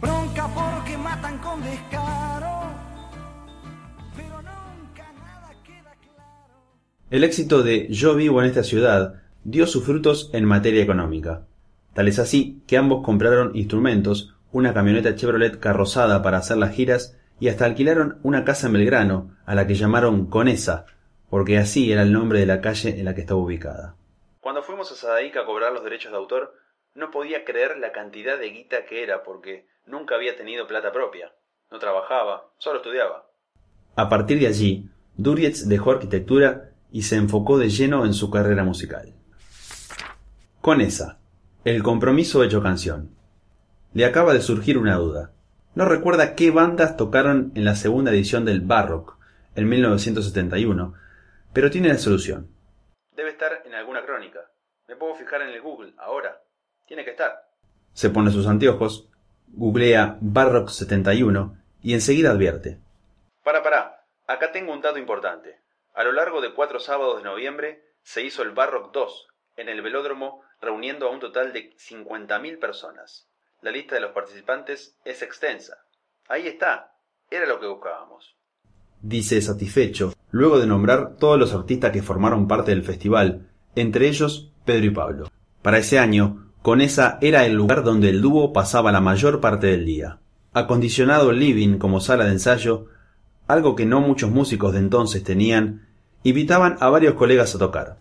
Bronca 0.00 0.48
porque 0.48 0.98
matan 0.98 1.38
con 1.38 1.62
descaro, 1.62 2.62
pero 4.16 4.36
nunca 4.36 5.12
nada 5.12 5.50
queda 5.64 5.92
claro. 6.02 6.60
El 7.10 7.24
éxito 7.24 7.62
de 7.62 7.88
Yo 7.88 8.14
vivo 8.14 8.40
en 8.40 8.48
esta 8.48 8.62
ciudad 8.62 9.22
dio 9.44 9.66
sus 9.66 9.84
frutos 9.84 10.30
en 10.32 10.44
materia 10.44 10.82
económica. 10.82 11.46
Tal 11.94 12.08
es 12.08 12.18
así 12.18 12.62
que 12.66 12.76
ambos 12.76 13.04
compraron 13.04 13.52
instrumentos, 13.54 14.34
una 14.50 14.74
camioneta 14.74 15.14
Chevrolet 15.14 15.58
carrozada 15.58 16.22
para 16.22 16.38
hacer 16.38 16.58
las 16.58 16.74
giras 16.74 17.18
y 17.40 17.48
hasta 17.48 17.64
alquilaron 17.64 18.18
una 18.22 18.44
casa 18.44 18.66
en 18.66 18.74
Belgrano, 18.74 19.36
a 19.46 19.54
la 19.54 19.66
que 19.66 19.74
llamaron 19.74 20.26
Conesa, 20.26 20.86
porque 21.28 21.58
así 21.58 21.90
era 21.90 22.02
el 22.02 22.12
nombre 22.12 22.38
de 22.38 22.46
la 22.46 22.60
calle 22.60 22.98
en 22.98 23.04
la 23.04 23.14
que 23.14 23.22
estaba 23.22 23.40
ubicada. 23.40 23.96
Cuando 24.40 24.62
fuimos 24.62 24.90
a 24.92 24.94
Sadaica 24.94 25.40
a 25.40 25.46
cobrar 25.46 25.72
los 25.72 25.82
derechos 25.82 26.12
de 26.12 26.18
autor, 26.18 26.54
no 26.94 27.10
podía 27.10 27.44
creer 27.44 27.78
la 27.78 27.92
cantidad 27.92 28.38
de 28.38 28.50
guita 28.50 28.84
que 28.84 29.02
era, 29.02 29.22
porque 29.22 29.66
nunca 29.86 30.14
había 30.14 30.36
tenido 30.36 30.66
plata 30.66 30.92
propia. 30.92 31.32
No 31.70 31.78
trabajaba, 31.78 32.50
solo 32.58 32.78
estudiaba. 32.78 33.26
A 33.96 34.08
partir 34.08 34.38
de 34.38 34.46
allí, 34.46 34.90
Durietz 35.16 35.66
dejó 35.68 35.92
arquitectura 35.92 36.70
y 36.90 37.02
se 37.02 37.16
enfocó 37.16 37.58
de 37.58 37.70
lleno 37.70 38.04
en 38.04 38.12
su 38.12 38.30
carrera 38.30 38.64
musical. 38.64 39.14
Conesa, 40.60 41.18
el 41.64 41.82
compromiso 41.82 42.44
hecho 42.44 42.62
canción. 42.62 43.16
Le 43.94 44.04
acaba 44.04 44.34
de 44.34 44.40
surgir 44.40 44.78
una 44.78 44.96
duda. 44.96 45.32
No 45.74 45.86
recuerda 45.86 46.34
qué 46.34 46.50
bandas 46.50 46.96
tocaron 46.96 47.52
en 47.54 47.64
la 47.64 47.74
segunda 47.74 48.10
edición 48.10 48.44
del 48.44 48.60
Barrock, 48.60 49.16
en 49.54 49.68
1971, 49.68 50.94
pero 51.52 51.70
tiene 51.70 51.88
la 51.88 51.98
solución. 51.98 52.48
Debe 53.16 53.30
estar 53.30 53.62
en 53.64 53.74
alguna 53.74 54.04
crónica. 54.04 54.40
Me 54.88 54.96
puedo 54.96 55.14
fijar 55.14 55.42
en 55.42 55.48
el 55.48 55.60
Google, 55.62 55.94
ahora. 55.98 56.41
Tiene 56.92 57.06
que 57.06 57.12
estar. 57.12 57.48
Se 57.94 58.10
pone 58.10 58.30
sus 58.30 58.46
anteojos, 58.46 59.08
googlea 59.46 60.18
Barrock 60.20 60.68
71 60.68 61.56
y 61.80 61.94
enseguida 61.94 62.32
advierte. 62.32 62.80
Para, 63.42 63.62
para, 63.62 64.04
acá 64.26 64.52
tengo 64.52 64.74
un 64.74 64.82
dato 64.82 64.98
importante. 64.98 65.58
A 65.94 66.04
lo 66.04 66.12
largo 66.12 66.42
de 66.42 66.52
cuatro 66.52 66.80
sábados 66.80 67.16
de 67.16 67.22
noviembre 67.22 67.82
se 68.02 68.22
hizo 68.22 68.42
el 68.42 68.50
Barrock 68.50 68.92
2 68.92 69.26
en 69.56 69.70
el 69.70 69.80
velódromo 69.80 70.42
reuniendo 70.60 71.06
a 71.06 71.10
un 71.10 71.20
total 71.20 71.54
de 71.54 71.74
50.000 71.76 72.58
personas. 72.58 73.26
La 73.62 73.70
lista 73.70 73.94
de 73.94 74.02
los 74.02 74.12
participantes 74.12 74.98
es 75.06 75.22
extensa. 75.22 75.78
Ahí 76.28 76.46
está. 76.46 76.92
Era 77.30 77.46
lo 77.46 77.58
que 77.58 77.68
buscábamos. 77.68 78.36
Dice 79.00 79.40
satisfecho, 79.40 80.12
luego 80.30 80.60
de 80.60 80.66
nombrar 80.66 81.16
todos 81.16 81.38
los 81.38 81.54
artistas 81.54 81.90
que 81.90 82.02
formaron 82.02 82.46
parte 82.46 82.72
del 82.72 82.84
festival, 82.84 83.48
entre 83.76 84.08
ellos 84.08 84.52
Pedro 84.66 84.84
y 84.84 84.90
Pablo. 84.90 85.28
Para 85.62 85.78
ese 85.78 85.98
año, 85.98 86.51
Conesa 86.62 87.18
era 87.20 87.44
el 87.44 87.54
lugar 87.54 87.82
donde 87.82 88.08
el 88.08 88.22
dúo 88.22 88.52
pasaba 88.52 88.92
la 88.92 89.00
mayor 89.00 89.40
parte 89.40 89.66
del 89.66 89.84
día. 89.84 90.20
Acondicionado 90.52 91.30
el 91.30 91.40
living 91.40 91.78
como 91.78 91.98
sala 91.98 92.26
de 92.26 92.30
ensayo, 92.30 92.86
algo 93.48 93.74
que 93.74 93.84
no 93.84 94.00
muchos 94.00 94.30
músicos 94.30 94.72
de 94.72 94.78
entonces 94.78 95.24
tenían, 95.24 95.88
invitaban 96.22 96.76
a 96.78 96.88
varios 96.88 97.14
colegas 97.14 97.56
a 97.56 97.58
tocar. 97.58 97.98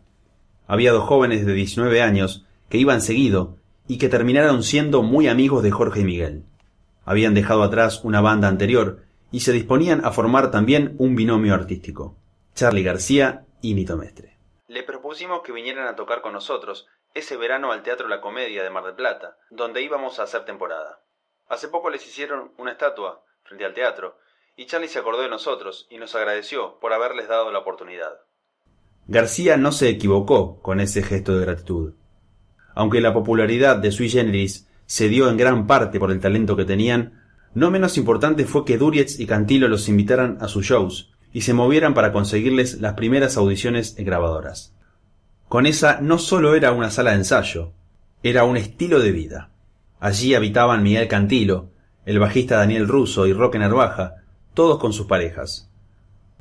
Había 0.68 0.92
dos 0.92 1.06
jóvenes 1.06 1.44
de 1.44 1.54
19 1.54 2.04
años 2.04 2.46
que 2.70 2.78
iban 2.78 3.02
seguido 3.02 3.58
y 3.88 3.98
que 3.98 4.10
terminaron 4.10 4.62
siendo 4.62 5.02
muy 5.02 5.28
amigos 5.28 5.64
de 5.64 5.72
Jorge 5.72 6.02
y 6.02 6.06
Miguel. 6.06 6.44
Habían 7.04 7.34
dejado 7.34 7.64
atrás 7.64 8.02
una 8.04 8.22
banda 8.22 8.48
anterior 8.48 9.00
y 9.32 9.40
se 9.40 9.54
disponían 9.54 10.06
a 10.06 10.12
formar 10.12 10.52
también 10.52 10.94
un 11.00 11.16
binomio 11.16 11.56
artístico, 11.56 12.16
Charlie 12.54 12.84
García 12.84 13.44
y 13.60 13.74
Nito 13.74 13.98
Mestre. 13.98 14.38
Le 14.68 14.84
propusimos 14.84 15.42
que 15.42 15.52
vinieran 15.52 15.88
a 15.88 15.96
tocar 15.96 16.22
con 16.22 16.34
nosotros 16.34 16.88
ese 17.14 17.38
verano 17.38 17.72
al 17.72 17.84
Teatro 17.84 18.08
La 18.08 18.22
Comedia 18.22 18.64
de 18.64 18.70
Mar 18.70 18.84
del 18.84 18.96
Plata, 18.96 19.38
donde 19.50 19.82
íbamos 19.82 20.20
a 20.20 20.24
hacer 20.24 20.46
temporada. 20.46 21.02
Hace 21.50 21.68
poco 21.68 21.90
les 21.90 22.06
hicieron 22.06 22.52
una 22.58 22.72
estatua 22.72 23.24
frente 23.44 23.66
al 23.66 23.74
teatro, 23.74 24.18
y 24.56 24.66
Charlie 24.66 24.88
se 24.88 25.00
acordó 25.00 25.22
de 25.22 25.30
nosotros 25.30 25.88
y 25.90 25.98
nos 25.98 26.16
agradeció 26.16 26.80
por 26.80 26.94
haberles 26.94 27.28
dado 27.28 27.52
la 27.52 27.60
oportunidad. 27.60 28.14
García 29.08 29.58
no 29.58 29.72
se 29.72 29.90
equivocó 29.90 30.62
con 30.62 30.80
ese 30.80 31.04
gesto 31.04 31.38
de 31.38 31.46
gratitud. 31.46 31.94
Aunque 32.76 33.02
la 33.02 33.14
popularidad 33.14 33.78
de 33.78 33.92
Sui 33.92 34.10
Generis 34.10 34.70
se 34.86 35.10
dio 35.10 35.30
en 35.30 35.38
gran 35.38 35.68
parte 35.68 36.00
por 36.00 36.12
el 36.12 36.20
talento 36.20 36.56
que 36.56 36.66
tenían, 36.66 37.22
no 37.54 37.70
menos 37.72 37.98
importante 37.98 38.46
fue 38.46 38.64
que 38.64 38.78
Durietz 38.78 39.20
y 39.20 39.28
Cantilo 39.28 39.68
los 39.68 39.90
invitaran 39.90 40.38
a 40.40 40.48
sus 40.48 40.66
shows 40.66 41.12
y 41.34 41.42
se 41.42 41.54
movieran 41.54 41.94
para 41.94 42.14
conseguirles 42.14 42.80
las 42.80 42.94
primeras 42.94 43.36
audiciones 43.36 43.96
grabadoras. 43.98 44.74
Con 45.52 45.66
esa 45.66 46.00
no 46.00 46.18
solo 46.18 46.56
era 46.56 46.72
una 46.72 46.90
sala 46.92 47.12
de 47.12 47.18
ensayo, 47.18 47.74
era 48.24 48.46
un 48.46 48.56
estilo 48.56 49.02
de 49.02 49.12
vida. 49.12 49.52
Allí 50.00 50.34
habitaban 50.34 50.82
Miguel 50.82 51.10
Cantilo, 51.10 51.72
el 52.06 52.20
bajista 52.20 52.56
Daniel 52.56 52.88
Russo 52.88 53.28
y 53.28 53.34
Roque 53.34 53.60
Narvaja, 53.60 54.24
todos 54.54 54.80
con 54.80 54.94
sus 54.94 55.08
parejas. 55.08 55.70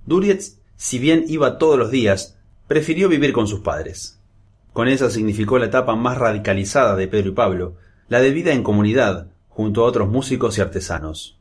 Durietz, 0.06 0.60
si 0.76 1.00
bien 1.00 1.24
iba 1.26 1.58
todos 1.58 1.76
los 1.76 1.90
días, 1.90 2.38
prefirió 2.68 3.08
vivir 3.08 3.32
con 3.32 3.48
sus 3.48 3.62
padres. 3.62 4.22
Con 4.72 4.86
esa 4.86 5.10
significó 5.10 5.58
la 5.58 5.66
etapa 5.66 5.96
más 5.96 6.16
radicalizada 6.16 6.94
de 6.94 7.08
Pedro 7.08 7.30
y 7.30 7.34
Pablo, 7.34 7.74
la 8.06 8.20
de 8.20 8.30
vida 8.30 8.52
en 8.52 8.62
comunidad, 8.62 9.26
junto 9.48 9.82
a 9.82 9.86
otros 9.86 10.06
músicos 10.06 10.56
y 10.56 10.60
artesanos. 10.60 11.36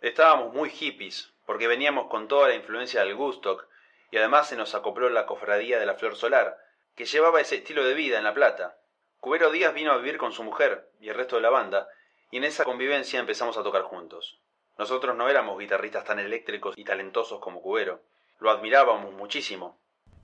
Estábamos 0.00 0.54
muy 0.54 0.70
hippies, 0.70 1.28
porque 1.44 1.68
veníamos 1.68 2.06
con 2.06 2.26
toda 2.26 2.48
la 2.48 2.54
influencia 2.54 3.04
del 3.04 3.16
Gustock, 3.16 3.66
y 4.10 4.16
además 4.16 4.48
se 4.48 4.56
nos 4.56 4.74
acopló 4.74 5.10
la 5.10 5.26
cofradía 5.26 5.78
de 5.78 5.84
la 5.84 5.92
Flor 5.92 6.16
Solar, 6.16 6.61
que 6.94 7.04
llevaba 7.04 7.40
ese 7.40 7.56
estilo 7.56 7.84
de 7.84 7.94
vida 7.94 8.18
en 8.18 8.24
La 8.24 8.34
Plata. 8.34 8.76
Cubero 9.18 9.50
Díaz 9.50 9.74
vino 9.74 9.92
a 9.92 9.98
vivir 9.98 10.18
con 10.18 10.32
su 10.32 10.42
mujer 10.42 10.90
y 11.00 11.08
el 11.08 11.14
resto 11.14 11.36
de 11.36 11.42
la 11.42 11.50
banda, 11.50 11.88
y 12.30 12.38
en 12.38 12.44
esa 12.44 12.64
convivencia 12.64 13.20
empezamos 13.20 13.56
a 13.56 13.62
tocar 13.62 13.82
juntos. 13.82 14.40
Nosotros 14.78 15.16
no 15.16 15.28
éramos 15.28 15.58
guitarristas 15.58 16.04
tan 16.04 16.18
eléctricos 16.18 16.74
y 16.76 16.84
talentosos 16.84 17.40
como 17.40 17.62
Cubero, 17.62 18.02
lo 18.40 18.50
admirábamos 18.50 19.14
muchísimo. 19.14 19.78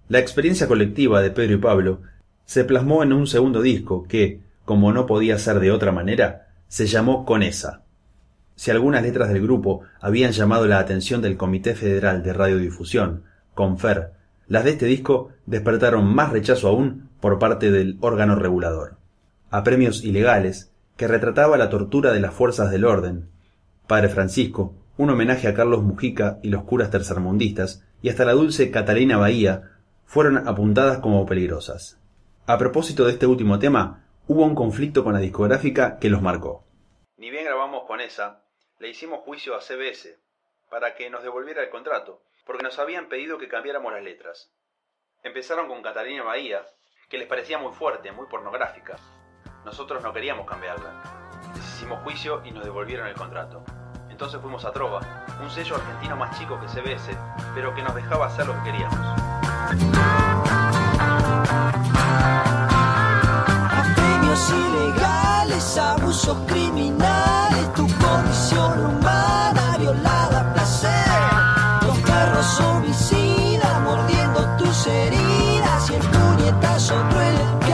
La 0.09 0.19
experiencia 0.19 0.67
colectiva 0.67 1.23
de 1.23 1.31
Pedro 1.31 1.55
y 1.55 1.59
Pablo 1.59 2.01
se 2.45 2.65
plasmó 2.65 3.03
en 3.03 3.13
un 3.13 3.27
segundo 3.27 3.61
disco 3.63 4.07
que, 4.09 4.41
como 4.65 4.93
no 4.93 5.07
podía 5.07 5.39
ser 5.39 5.61
de 5.61 5.71
otra 5.71 5.93
manera, 5.93 6.49
se 6.67 6.87
llamó 6.87 7.25
Conesa. 7.25 7.85
Si 8.57 8.71
algunas 8.71 9.03
letras 9.03 9.29
del 9.29 9.43
grupo 9.43 9.83
habían 10.01 10.33
llamado 10.33 10.67
la 10.67 10.79
atención 10.79 11.23
del 11.23 11.37
Comité 11.37 11.75
Federal 11.75 12.23
de 12.23 12.33
Radiodifusión, 12.33 13.25
CONFER, 13.55 14.18
las 14.49 14.65
de 14.65 14.71
este 14.71 14.87
disco 14.87 15.31
despertaron 15.47 16.13
más 16.13 16.33
rechazo 16.33 16.69
aún 16.69 17.11
por 17.21 17.39
parte 17.39 17.71
del 17.71 17.99
órgano 18.01 18.35
regulador. 18.35 18.97
A 19.51 19.63
premios 19.63 20.05
ilegales, 20.05 20.73
que 20.97 21.07
retrataba 21.07 21.59
la 21.59 21.71
tortura 21.71 22.13
de 22.13 22.21
las 22.21 22.35
fuerzas 22.35 22.71
del 22.71 22.85
orden, 22.85 23.29
Padre 23.87 24.09
Francisco, 24.09 24.75
un 24.97 25.11
homenaje 25.11 25.49
a 25.49 25.55
Carlos 25.55 25.83
Mujica 25.83 26.39
y 26.43 26.49
los 26.49 26.65
curas 26.65 26.91
tercermundistas, 26.91 27.85
y 28.03 28.09
hasta 28.09 28.25
la 28.25 28.33
dulce 28.33 28.71
Catalina 28.71 29.17
Bahía, 29.17 29.71
fueron 30.05 30.49
apuntadas 30.49 30.99
como 30.99 31.25
peligrosas. 31.27 32.01
A 32.47 32.57
propósito 32.59 33.05
de 33.05 33.13
este 33.13 33.27
último 33.27 33.59
tema, 33.59 34.07
hubo 34.27 34.45
un 34.45 34.55
conflicto 34.55 35.05
con 35.05 35.13
la 35.13 35.21
discográfica 35.21 35.99
que 35.99 36.09
los 36.09 36.23
marcó. 36.23 36.65
Ni 37.17 37.31
bien 37.31 37.45
grabamos 37.45 37.85
con 37.87 38.01
esa, 38.01 38.43
le 38.79 38.89
hicimos 38.89 39.21
juicio 39.21 39.55
a 39.55 39.61
CBS 39.61 40.19
para 40.71 40.95
que 40.95 41.11
nos 41.11 41.23
devolviera 41.23 41.63
el 41.63 41.71
contrato, 41.71 42.23
porque 42.49 42.65
nos 42.65 42.79
habían 42.79 43.11
pedido 43.11 43.37
que 43.37 43.47
cambiáramos 43.47 43.93
las 43.93 44.03
letras. 44.03 44.51
Empezaron 45.23 45.69
con 45.69 45.83
Catalina 45.83 46.23
Bahía, 46.23 46.65
que 47.11 47.19
les 47.19 47.29
parecía 47.29 47.59
muy 47.59 47.75
fuerte, 47.75 48.11
muy 48.11 48.27
pornográfica. 48.27 48.97
Nosotros 49.67 50.03
no 50.03 50.15
queríamos 50.15 50.47
cambiarla. 50.47 51.43
Les 51.55 51.63
hicimos 51.75 52.03
juicio 52.05 52.41
y 52.47 52.51
nos 52.51 52.65
devolvieron 52.65 53.07
el 53.07 53.15
contrato. 53.15 53.63
Entonces 54.09 54.41
fuimos 54.41 54.65
a 54.65 54.73
Trova, 54.73 55.27
un 55.43 55.51
sello 55.51 55.77
argentino 55.77 56.17
más 56.17 56.39
chico 56.39 56.59
que 56.59 56.69
CBS, 56.69 57.15
pero 57.55 57.75
que 57.75 57.83
nos 57.83 57.95
dejaba 57.95 58.29
hacer 58.29 58.47
lo 58.47 58.55
que 58.55 58.63
queríamos. 58.71 58.99
Perros 72.59 72.61
homicidas 72.61 73.81
mordiendo 73.83 74.57
tus 74.59 74.87
heridas 74.87 75.91
y 75.91 75.95
el 75.95 76.01
puñetazo 76.01 76.95
cruel 77.11 77.68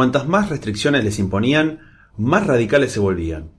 Cuantas 0.00 0.26
más 0.26 0.48
restricciones 0.48 1.04
les 1.04 1.18
imponían, 1.18 1.80
más 2.16 2.46
radicales 2.46 2.92
se 2.92 3.00
volvían. 3.00 3.50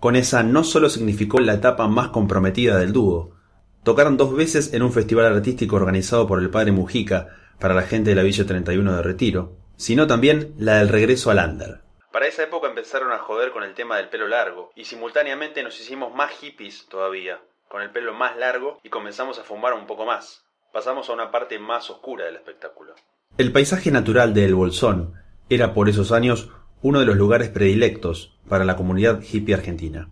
Con 0.00 0.16
esa 0.16 0.42
no 0.42 0.64
solo 0.64 0.88
significó 0.88 1.38
la 1.38 1.54
etapa 1.54 1.86
más 1.86 2.08
comprometida 2.08 2.76
del 2.78 2.92
dúo. 2.92 3.36
Tocaron 3.84 4.16
dos 4.16 4.34
veces 4.34 4.74
en 4.74 4.82
un 4.82 4.92
festival 4.92 5.26
artístico 5.26 5.76
organizado 5.76 6.26
por 6.26 6.40
el 6.40 6.50
padre 6.50 6.72
Mujica 6.72 7.28
para 7.60 7.74
la 7.74 7.82
gente 7.82 8.10
de 8.10 8.16
la 8.16 8.24
Villa 8.24 8.44
31 8.44 8.96
de 8.96 9.02
Retiro, 9.02 9.56
sino 9.76 10.08
también 10.08 10.54
la 10.58 10.78
del 10.78 10.88
regreso 10.88 11.30
al 11.30 11.38
Under. 11.38 11.85
Para 12.16 12.28
esa 12.28 12.44
época 12.44 12.68
empezaron 12.68 13.12
a 13.12 13.18
joder 13.18 13.52
con 13.52 13.62
el 13.62 13.74
tema 13.74 13.98
del 13.98 14.08
pelo 14.08 14.26
largo, 14.26 14.72
y 14.74 14.86
simultáneamente 14.86 15.62
nos 15.62 15.78
hicimos 15.78 16.14
más 16.14 16.30
hippies 16.30 16.86
todavía, 16.88 17.42
con 17.68 17.82
el 17.82 17.90
pelo 17.90 18.14
más 18.14 18.38
largo 18.38 18.80
y 18.82 18.88
comenzamos 18.88 19.38
a 19.38 19.44
fumar 19.44 19.74
un 19.74 19.86
poco 19.86 20.06
más. 20.06 20.42
Pasamos 20.72 21.10
a 21.10 21.12
una 21.12 21.30
parte 21.30 21.58
más 21.58 21.90
oscura 21.90 22.24
del 22.24 22.36
espectáculo. 22.36 22.94
El 23.36 23.52
paisaje 23.52 23.90
natural 23.90 24.32
de 24.32 24.46
El 24.46 24.54
Bolsón 24.54 25.12
era 25.50 25.74
por 25.74 25.90
esos 25.90 26.10
años 26.10 26.48
uno 26.80 27.00
de 27.00 27.04
los 27.04 27.16
lugares 27.16 27.50
predilectos 27.50 28.34
para 28.48 28.64
la 28.64 28.76
comunidad 28.76 29.20
hippie 29.20 29.54
argentina. 29.54 30.08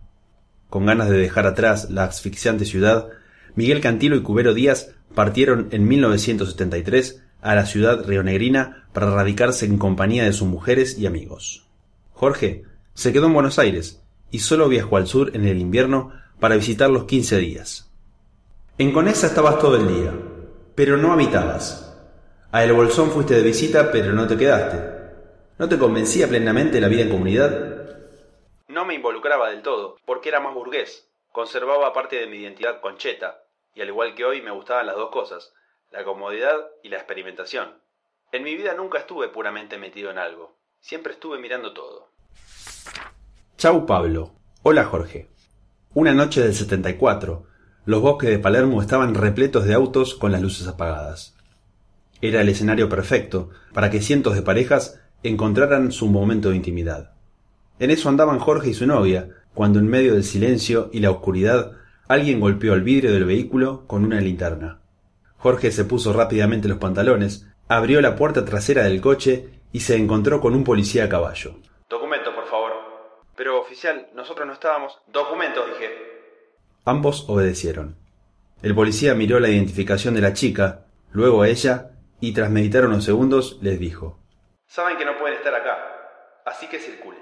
Con 0.69 0.85
ganas 0.85 1.09
de 1.09 1.17
dejar 1.17 1.47
atrás 1.47 1.89
la 1.89 2.03
asfixiante 2.03 2.65
ciudad, 2.65 3.09
Miguel 3.55 3.81
Cantilo 3.81 4.15
y 4.15 4.21
Cubero 4.21 4.53
Díaz 4.53 4.93
partieron 5.15 5.69
en 5.71 5.87
1973 5.87 7.23
a 7.41 7.55
la 7.55 7.65
ciudad 7.65 8.05
rionegrina 8.05 8.87
para 8.93 9.09
radicarse 9.09 9.65
en 9.65 9.79
compañía 9.79 10.23
de 10.25 10.33
sus 10.33 10.47
mujeres 10.47 10.99
y 10.99 11.07
amigos. 11.07 11.64
Jorge 12.15 12.63
se 12.93 13.11
quedó 13.11 13.27
en 13.27 13.33
Buenos 13.33 13.59
Aires 13.59 14.01
y 14.31 14.39
solo 14.39 14.69
viajó 14.69 14.95
al 14.95 15.05
sur 15.05 15.35
en 15.35 15.45
el 15.45 15.59
invierno 15.59 16.13
para 16.39 16.55
visitar 16.55 16.89
los 16.89 17.03
15 17.03 17.37
días. 17.37 17.91
En 18.77 18.93
Conesa 18.93 19.27
estabas 19.27 19.59
todo 19.59 19.75
el 19.75 19.87
día, 19.87 20.13
pero 20.75 20.95
no 20.95 21.11
habitabas. 21.11 21.93
A 22.53 22.63
El 22.63 22.71
Bolsón 22.71 23.11
fuiste 23.11 23.33
de 23.33 23.41
visita, 23.41 23.91
pero 23.91 24.13
no 24.13 24.27
te 24.27 24.37
quedaste. 24.37 24.95
¿No 25.57 25.67
te 25.67 25.77
convencía 25.77 26.29
plenamente 26.29 26.79
la 26.79 26.87
vida 26.87 27.01
en 27.01 27.09
comunidad? 27.09 27.97
No 28.69 28.85
me 28.85 28.95
involucraba 28.95 29.49
del 29.49 29.61
todo, 29.61 29.97
porque 30.05 30.29
era 30.29 30.39
más 30.39 30.53
burgués. 30.53 31.09
Conservaba 31.33 31.91
parte 31.91 32.15
de 32.15 32.27
mi 32.27 32.37
identidad 32.37 32.79
concheta, 32.79 33.43
y 33.73 33.81
al 33.81 33.89
igual 33.89 34.15
que 34.15 34.23
hoy 34.23 34.41
me 34.41 34.51
gustaban 34.51 34.85
las 34.85 34.95
dos 34.95 35.09
cosas, 35.09 35.53
la 35.91 36.05
comodidad 36.05 36.69
y 36.81 36.87
la 36.87 36.97
experimentación. 36.97 37.73
En 38.31 38.43
mi 38.43 38.55
vida 38.55 38.73
nunca 38.73 38.99
estuve 38.99 39.27
puramente 39.27 39.77
metido 39.77 40.11
en 40.11 40.17
algo, 40.17 40.55
siempre 40.85 41.13
estuve 41.13 41.39
mirando 41.39 41.73
todo. 41.73 42.11
Chau 43.57 43.87
Pablo. 43.87 44.35
Hola 44.61 44.85
Jorge. 44.85 45.29
Una 45.95 46.13
noche 46.13 46.43
del 46.43 46.53
74, 46.53 47.43
los 47.85 48.01
bosques 48.03 48.29
de 48.29 48.37
Palermo 48.37 48.83
estaban 48.83 49.15
repletos 49.15 49.65
de 49.65 49.73
autos 49.73 50.13
con 50.13 50.31
las 50.31 50.43
luces 50.43 50.67
apagadas. 50.67 51.35
Era 52.21 52.41
el 52.41 52.49
escenario 52.49 52.87
perfecto 52.87 53.49
para 53.73 53.89
que 53.89 53.99
cientos 53.99 54.35
de 54.35 54.43
parejas 54.43 55.01
encontraran 55.23 55.91
su 55.91 56.05
momento 56.05 56.51
de 56.51 56.57
intimidad. 56.57 57.13
En 57.79 57.89
eso 57.89 58.07
andaban 58.07 58.37
Jorge 58.37 58.69
y 58.69 58.73
su 58.75 58.85
novia, 58.85 59.29
cuando 59.55 59.79
en 59.79 59.87
medio 59.87 60.13
del 60.13 60.23
silencio 60.23 60.91
y 60.93 60.99
la 60.99 61.09
oscuridad 61.09 61.71
alguien 62.07 62.39
golpeó 62.39 62.75
el 62.75 62.83
vidrio 62.83 63.11
del 63.11 63.25
vehículo 63.25 63.87
con 63.87 64.05
una 64.05 64.21
linterna. 64.21 64.81
Jorge 65.37 65.71
se 65.71 65.85
puso 65.85 66.13
rápidamente 66.13 66.67
los 66.67 66.77
pantalones, 66.77 67.47
abrió 67.67 68.01
la 68.01 68.15
puerta 68.15 68.45
trasera 68.45 68.83
del 68.83 69.01
coche 69.01 69.54
y 69.75 69.81
se 69.81 69.97
encontró 69.97 70.39
con 70.39 70.55
un 70.55 70.63
policía 70.63 71.03
a 71.03 71.09
caballo. 71.09 71.59
Documento, 71.89 72.33
por 72.33 72.47
favor. 72.47 72.71
Pero, 73.35 73.59
oficial, 73.59 74.07
nosotros 74.15 74.47
no 74.47 74.53
estábamos. 74.53 74.97
Documentos, 75.11 75.65
dije. 75.67 75.89
Ambos 76.85 77.25
obedecieron. 77.27 77.97
El 78.61 78.73
policía 78.73 79.15
miró 79.15 79.37
la 79.41 79.49
identificación 79.49 80.13
de 80.13 80.21
la 80.21 80.31
chica, 80.31 80.85
luego 81.11 81.41
a 81.41 81.49
ella, 81.49 81.91
y 82.21 82.31
tras 82.31 82.49
meditar 82.51 82.85
unos 82.85 83.03
segundos 83.03 83.59
les 83.61 83.77
dijo 83.77 84.17
Saben 84.65 84.97
que 84.97 85.03
no 85.03 85.17
pueden 85.17 85.35
estar 85.35 85.53
acá, 85.53 85.77
así 86.45 86.67
que 86.67 86.79
circulen. 86.79 87.19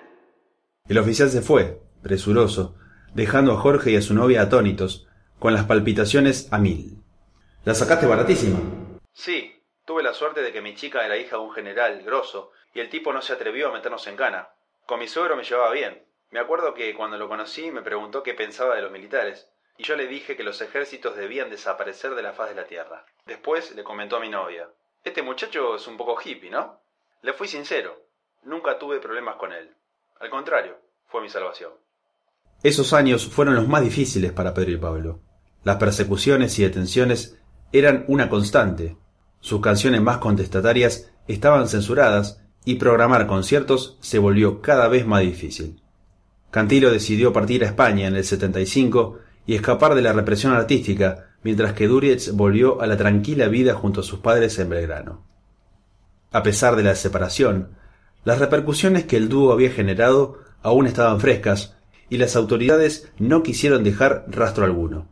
El 0.87 0.99
oficial 0.99 1.31
se 1.31 1.41
fue, 1.41 1.81
presuroso, 2.03 2.75
dejando 3.15 3.53
a 3.53 3.57
Jorge 3.57 3.89
y 3.89 3.95
a 3.95 4.01
su 4.03 4.13
novia 4.13 4.43
atónitos, 4.43 5.07
con 5.39 5.55
las 5.55 5.65
palpitaciones 5.65 6.49
a 6.51 6.59
mil. 6.59 7.01
¿La 7.65 7.73
sacaste 7.73 8.05
baratísima? 8.05 8.59
Sí, 9.11 9.53
tuve 9.85 10.03
la 10.03 10.13
suerte 10.13 10.41
de 10.41 10.51
que 10.51 10.61
mi 10.61 10.75
chica 10.75 11.05
era 11.05 11.17
hija 11.17 11.37
de 11.37 11.43
un 11.43 11.53
general 11.53 12.01
grosso, 12.03 12.51
y 12.73 12.79
el 12.79 12.89
tipo 12.89 13.13
no 13.13 13.21
se 13.21 13.33
atrevió 13.33 13.69
a 13.69 13.73
meternos 13.73 14.07
en 14.07 14.15
cana. 14.15 14.49
Con 14.85 14.99
mi 14.99 15.07
suegro 15.07 15.35
me 15.35 15.43
llevaba 15.43 15.71
bien. 15.71 16.05
Me 16.31 16.39
acuerdo 16.39 16.73
que 16.73 16.93
cuando 16.95 17.17
lo 17.17 17.29
conocí 17.29 17.71
me 17.71 17.81
preguntó 17.81 18.23
qué 18.23 18.33
pensaba 18.33 18.75
de 18.75 18.81
los 18.81 18.91
militares, 18.91 19.49
y 19.77 19.83
yo 19.83 19.95
le 19.95 20.07
dije 20.07 20.35
que 20.35 20.43
los 20.43 20.61
ejércitos 20.61 21.15
debían 21.15 21.49
desaparecer 21.49 22.15
de 22.15 22.23
la 22.23 22.33
faz 22.33 22.49
de 22.49 22.55
la 22.55 22.65
tierra. 22.65 23.05
Después 23.25 23.75
le 23.75 23.83
comentó 23.83 24.17
a 24.17 24.19
mi 24.19 24.29
novia. 24.29 24.69
Este 25.03 25.21
muchacho 25.21 25.75
es 25.75 25.87
un 25.87 25.97
poco 25.97 26.19
hippie, 26.19 26.49
¿no? 26.49 26.81
Le 27.21 27.33
fui 27.33 27.47
sincero, 27.47 28.05
nunca 28.43 28.77
tuve 28.77 28.99
problemas 28.99 29.35
con 29.35 29.53
él. 29.53 29.75
Al 30.19 30.29
contrario, 30.29 30.77
fue 31.07 31.21
mi 31.21 31.29
salvación. 31.29 31.73
Esos 32.63 32.93
años 32.93 33.27
fueron 33.27 33.55
los 33.55 33.67
más 33.67 33.81
difíciles 33.81 34.31
para 34.31 34.53
Pedro 34.53 34.71
y 34.71 34.77
Pablo. 34.77 35.19
Las 35.63 35.77
persecuciones 35.77 36.57
y 36.59 36.63
detenciones 36.63 37.39
eran 37.71 38.05
una 38.07 38.29
constante. 38.29 38.97
Sus 39.43 39.59
canciones 39.59 40.01
más 40.01 40.19
contestatarias 40.19 41.11
estaban 41.27 41.67
censuradas 41.67 42.39
y 42.63 42.75
programar 42.75 43.27
conciertos 43.27 43.97
se 43.99 44.17
volvió 44.17 44.61
cada 44.61 44.87
vez 44.87 45.05
más 45.05 45.19
difícil. 45.19 45.81
Cantilo 46.49 46.89
decidió 46.89 47.33
partir 47.33 47.61
a 47.61 47.67
España 47.67 48.07
en 48.07 48.15
el 48.15 48.23
75 48.23 49.19
y 49.45 49.55
escapar 49.55 49.95
de 49.95 50.01
la 50.01 50.13
represión 50.13 50.53
artística, 50.53 51.31
mientras 51.43 51.73
que 51.73 51.89
Durietz 51.89 52.31
volvió 52.31 52.81
a 52.81 52.87
la 52.87 52.95
tranquila 52.95 53.49
vida 53.49 53.73
junto 53.73 53.99
a 53.99 54.03
sus 54.03 54.19
padres 54.19 54.57
en 54.59 54.69
Belgrano. 54.69 55.25
A 56.31 56.41
pesar 56.41 56.77
de 56.77 56.83
la 56.83 56.95
separación, 56.95 57.71
las 58.23 58.39
repercusiones 58.39 59.03
que 59.03 59.17
el 59.17 59.27
dúo 59.27 59.51
había 59.51 59.71
generado 59.71 60.39
aún 60.61 60.87
estaban 60.87 61.19
frescas 61.19 61.75
y 62.09 62.15
las 62.15 62.37
autoridades 62.37 63.11
no 63.19 63.43
quisieron 63.43 63.83
dejar 63.83 64.23
rastro 64.29 64.63
alguno. 64.63 65.09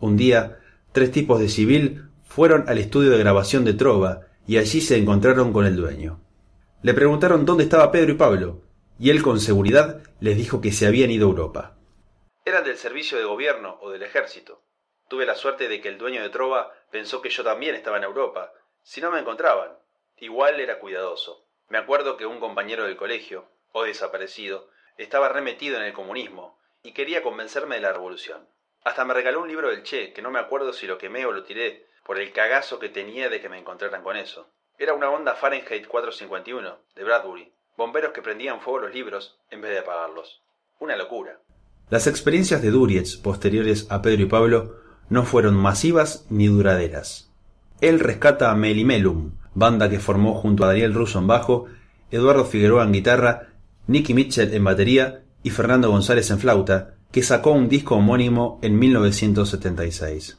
Un 0.00 0.18
día, 0.18 0.58
tres 0.92 1.10
tipos 1.10 1.40
de 1.40 1.48
civil 1.48 2.10
fueron 2.34 2.68
al 2.68 2.78
estudio 2.78 3.12
de 3.12 3.18
grabación 3.18 3.64
de 3.64 3.74
Trova 3.74 4.22
y 4.44 4.58
allí 4.58 4.80
se 4.80 4.96
encontraron 4.96 5.52
con 5.52 5.66
el 5.66 5.76
dueño. 5.76 6.20
Le 6.82 6.92
preguntaron 6.92 7.46
dónde 7.46 7.62
estaba 7.62 7.92
Pedro 7.92 8.10
y 8.10 8.16
Pablo, 8.16 8.60
y 8.98 9.10
él 9.10 9.22
con 9.22 9.38
seguridad 9.38 10.02
les 10.18 10.36
dijo 10.36 10.60
que 10.60 10.72
se 10.72 10.88
habían 10.88 11.12
ido 11.12 11.28
a 11.28 11.30
Europa. 11.30 11.76
Eran 12.44 12.64
del 12.64 12.76
servicio 12.76 13.16
de 13.18 13.24
gobierno 13.24 13.78
o 13.80 13.90
del 13.90 14.02
ejército. 14.02 14.64
Tuve 15.08 15.26
la 15.26 15.36
suerte 15.36 15.68
de 15.68 15.80
que 15.80 15.88
el 15.88 15.96
dueño 15.96 16.22
de 16.22 16.28
Trova 16.28 16.72
pensó 16.90 17.22
que 17.22 17.30
yo 17.30 17.44
también 17.44 17.76
estaba 17.76 17.98
en 17.98 18.02
Europa, 18.02 18.52
si 18.82 19.00
no 19.00 19.12
me 19.12 19.20
encontraban. 19.20 19.70
Igual 20.16 20.58
era 20.58 20.80
cuidadoso. 20.80 21.46
Me 21.68 21.78
acuerdo 21.78 22.16
que 22.16 22.26
un 22.26 22.40
compañero 22.40 22.82
del 22.82 22.96
colegio, 22.96 23.44
o 23.70 23.84
desaparecido, 23.84 24.68
estaba 24.98 25.28
remetido 25.28 25.76
en 25.76 25.84
el 25.84 25.92
comunismo 25.92 26.58
y 26.82 26.94
quería 26.94 27.22
convencerme 27.22 27.76
de 27.76 27.82
la 27.82 27.92
revolución. 27.92 28.48
Hasta 28.82 29.04
me 29.04 29.14
regaló 29.14 29.42
un 29.42 29.48
libro 29.48 29.70
del 29.70 29.84
Che, 29.84 30.12
que 30.12 30.20
no 30.20 30.32
me 30.32 30.40
acuerdo 30.40 30.72
si 30.72 30.88
lo 30.88 30.98
quemé 30.98 31.26
o 31.26 31.30
lo 31.30 31.44
tiré, 31.44 31.93
por 32.04 32.20
el 32.20 32.32
cagazo 32.32 32.78
que 32.78 32.88
tenía 32.88 33.28
de 33.28 33.40
que 33.40 33.48
me 33.48 33.58
encontraran 33.58 34.02
con 34.02 34.16
eso. 34.16 34.48
Era 34.78 34.94
una 34.94 35.10
onda 35.10 35.34
Fahrenheit 35.34 35.86
451, 35.86 36.78
de 36.94 37.04
Bradbury, 37.04 37.52
bomberos 37.76 38.12
que 38.12 38.22
prendían 38.22 38.60
fuego 38.60 38.80
los 38.80 38.94
libros 38.94 39.38
en 39.50 39.60
vez 39.60 39.70
de 39.70 39.78
apagarlos. 39.78 40.42
Una 40.80 40.96
locura. 40.96 41.40
Las 41.90 42.06
experiencias 42.06 42.62
de 42.62 42.70
Durietz 42.70 43.16
posteriores 43.16 43.86
a 43.90 44.02
Pedro 44.02 44.22
y 44.22 44.26
Pablo 44.26 44.76
no 45.08 45.24
fueron 45.24 45.54
masivas 45.54 46.26
ni 46.30 46.46
duraderas. 46.46 47.30
Él 47.80 48.00
rescata 48.00 48.50
a 48.50 48.54
Melimelum, 48.54 49.32
banda 49.54 49.88
que 49.88 50.00
formó 50.00 50.34
junto 50.34 50.64
a 50.64 50.68
Daniel 50.68 50.94
Russo 50.94 51.18
en 51.18 51.26
bajo, 51.26 51.66
Eduardo 52.10 52.44
Figueroa 52.44 52.84
en 52.84 52.92
guitarra, 52.92 53.48
Nicky 53.86 54.14
Mitchell 54.14 54.54
en 54.54 54.64
batería 54.64 55.22
y 55.42 55.50
Fernando 55.50 55.90
González 55.90 56.30
en 56.30 56.38
flauta, 56.38 56.94
que 57.12 57.22
sacó 57.22 57.52
un 57.52 57.68
disco 57.68 57.96
homónimo 57.96 58.58
en 58.62 58.78
1976. 58.78 60.38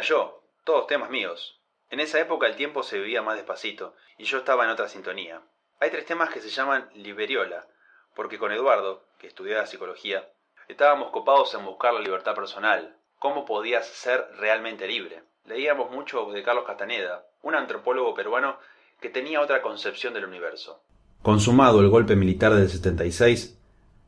Yo, 0.00 0.42
todos 0.64 0.86
temas 0.86 1.10
míos. 1.10 1.60
En 1.90 2.00
esa 2.00 2.20
época 2.20 2.46
el 2.46 2.56
tiempo 2.56 2.82
se 2.82 2.98
vivía 2.98 3.22
más 3.22 3.36
despacito 3.36 3.94
y 4.18 4.24
yo 4.24 4.38
estaba 4.38 4.64
en 4.64 4.70
otra 4.70 4.88
sintonía. 4.88 5.40
Hay 5.80 5.90
tres 5.90 6.06
temas 6.06 6.30
que 6.30 6.40
se 6.40 6.48
llaman 6.48 6.88
Liberiola, 6.94 7.66
porque 8.14 8.38
con 8.38 8.52
Eduardo, 8.52 9.04
que 9.18 9.26
estudiaba 9.26 9.66
psicología, 9.66 10.28
estábamos 10.68 11.10
copados 11.10 11.54
en 11.54 11.64
buscar 11.64 11.94
la 11.94 12.00
libertad 12.00 12.34
personal, 12.34 12.96
cómo 13.18 13.44
podías 13.44 13.86
ser 13.86 14.26
realmente 14.38 14.88
libre. 14.88 15.22
Leíamos 15.44 15.90
mucho 15.90 16.30
de 16.32 16.42
Carlos 16.42 16.64
Castaneda, 16.66 17.26
un 17.42 17.54
antropólogo 17.54 18.14
peruano 18.14 18.58
que 19.00 19.10
tenía 19.10 19.40
otra 19.40 19.62
concepción 19.62 20.14
del 20.14 20.24
universo. 20.24 20.82
Consumado 21.22 21.80
el 21.80 21.88
golpe 21.88 22.16
militar 22.16 22.54
del 22.54 22.68
76, 22.68 23.58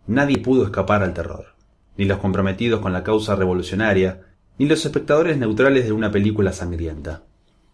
nadie 0.07 0.39
pudo 0.39 0.65
escapar 0.65 1.03
al 1.03 1.15
terror, 1.15 1.55
ni 1.97 2.07
los 2.07 2.19
comprometidos 2.19 2.81
con 2.81 2.93
la 2.93 3.05
causa 3.05 3.37
revolucionaria, 3.37 4.25
ni 4.59 4.67
los 4.67 4.85
espectadores 4.85 5.39
neutrales 5.39 5.87
de 5.87 5.93
una 5.93 6.11
película 6.11 6.53
sangrienta. 6.53 7.23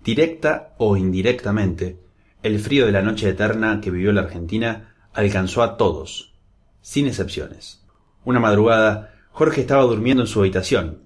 Directa 0.04 0.74
o 0.78 0.96
indirectamente, 0.96 1.98
el 2.42 2.60
frío 2.60 2.84
de 2.84 2.92
la 2.92 3.00
noche 3.00 3.30
eterna 3.30 3.80
que 3.80 3.90
vivió 3.90 4.12
la 4.12 4.20
Argentina 4.20 4.94
alcanzó 5.14 5.62
a 5.62 5.78
todos, 5.78 6.34
sin 6.82 7.06
excepciones. 7.06 7.82
Una 8.24 8.38
madrugada, 8.38 9.14
Jorge 9.30 9.62
estaba 9.62 9.82
durmiendo 9.84 10.22
en 10.22 10.26
su 10.26 10.40
habitación. 10.40 11.04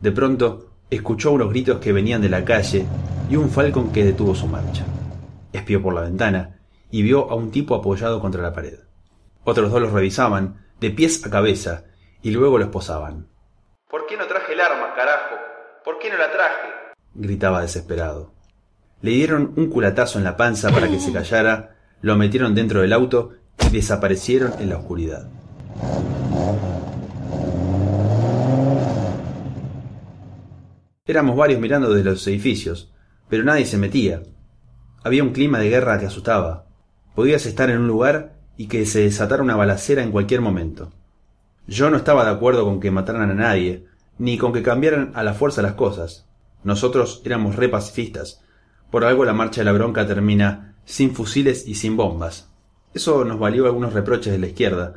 De 0.00 0.12
pronto, 0.12 0.70
escuchó 0.90 1.32
unos 1.32 1.48
gritos 1.48 1.78
que 1.78 1.92
venían 1.92 2.20
de 2.20 2.28
la 2.28 2.44
calle 2.44 2.84
y 3.30 3.36
un 3.36 3.48
falcon 3.48 3.92
que 3.92 4.04
detuvo 4.04 4.34
su 4.34 4.46
marcha. 4.46 4.84
Espió 5.52 5.82
por 5.82 5.94
la 5.94 6.02
ventana 6.02 6.60
y 6.90 7.02
vio 7.02 7.30
a 7.30 7.34
un 7.34 7.50
tipo 7.50 7.74
apoyado 7.74 8.20
contra 8.20 8.42
la 8.42 8.52
pared. 8.52 8.80
Otros 9.44 9.70
dos 9.70 9.80
los 9.80 9.92
revisaban, 9.92 10.64
de 10.80 10.90
pies 10.90 11.24
a 11.24 11.30
cabeza, 11.30 11.84
y 12.22 12.30
luego 12.30 12.58
los 12.58 12.68
posaban. 12.68 13.28
¿Por 13.94 14.06
qué 14.06 14.16
no 14.16 14.26
traje 14.26 14.54
el 14.54 14.60
arma, 14.60 14.92
carajo? 14.96 15.36
¿Por 15.84 16.00
qué 16.00 16.10
no 16.10 16.18
la 16.18 16.32
traje? 16.32 16.68
gritaba 17.14 17.62
desesperado. 17.62 18.32
Le 19.02 19.12
dieron 19.12 19.52
un 19.54 19.70
culatazo 19.70 20.18
en 20.18 20.24
la 20.24 20.36
panza 20.36 20.72
para 20.72 20.88
que 20.88 20.98
se 20.98 21.12
callara, 21.12 21.76
lo 22.00 22.16
metieron 22.16 22.56
dentro 22.56 22.80
del 22.80 22.92
auto 22.92 23.34
y 23.64 23.68
desaparecieron 23.68 24.54
en 24.58 24.70
la 24.70 24.78
oscuridad. 24.78 25.28
Éramos 31.06 31.36
varios 31.36 31.60
mirando 31.60 31.94
desde 31.94 32.10
los 32.10 32.26
edificios, 32.26 32.92
pero 33.28 33.44
nadie 33.44 33.64
se 33.64 33.78
metía. 33.78 34.24
Había 35.04 35.22
un 35.22 35.32
clima 35.32 35.60
de 35.60 35.70
guerra 35.70 36.00
que 36.00 36.06
asustaba. 36.06 36.66
Podías 37.14 37.46
estar 37.46 37.70
en 37.70 37.78
un 37.78 37.86
lugar 37.86 38.32
y 38.56 38.66
que 38.66 38.86
se 38.86 39.02
desatara 39.02 39.44
una 39.44 39.54
balacera 39.54 40.02
en 40.02 40.10
cualquier 40.10 40.40
momento. 40.40 40.90
Yo 41.66 41.90
no 41.90 41.96
estaba 41.96 42.24
de 42.24 42.30
acuerdo 42.30 42.64
con 42.64 42.80
que 42.80 42.90
mataran 42.90 43.30
a 43.30 43.34
nadie, 43.34 43.86
ni 44.18 44.38
con 44.38 44.52
que 44.52 44.62
cambiaran 44.62 45.12
a 45.14 45.22
la 45.22 45.34
fuerza 45.34 45.62
las 45.62 45.74
cosas. 45.74 46.26
Nosotros 46.62 47.22
éramos 47.24 47.56
re 47.56 47.68
pacifistas. 47.68 48.42
Por 48.90 49.04
algo 49.04 49.24
la 49.24 49.32
marcha 49.32 49.60
de 49.60 49.64
la 49.64 49.72
bronca 49.72 50.06
termina 50.06 50.76
sin 50.84 51.14
fusiles 51.14 51.66
y 51.66 51.74
sin 51.74 51.96
bombas. 51.96 52.50
Eso 52.92 53.24
nos 53.24 53.38
valió 53.38 53.66
algunos 53.66 53.92
reproches 53.92 54.32
de 54.32 54.38
la 54.38 54.46
izquierda, 54.46 54.94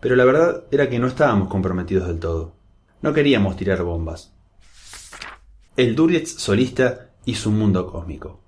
pero 0.00 0.16
la 0.16 0.24
verdad 0.24 0.64
era 0.70 0.88
que 0.88 0.98
no 0.98 1.06
estábamos 1.06 1.48
comprometidos 1.48 2.06
del 2.06 2.18
todo. 2.18 2.54
No 3.00 3.12
queríamos 3.12 3.56
tirar 3.56 3.82
bombas. 3.82 4.32
El 5.76 5.96
Durietz 5.96 6.36
solista 6.38 7.10
y 7.24 7.34
su 7.34 7.50
mundo 7.50 7.90
cósmico. 7.90 8.40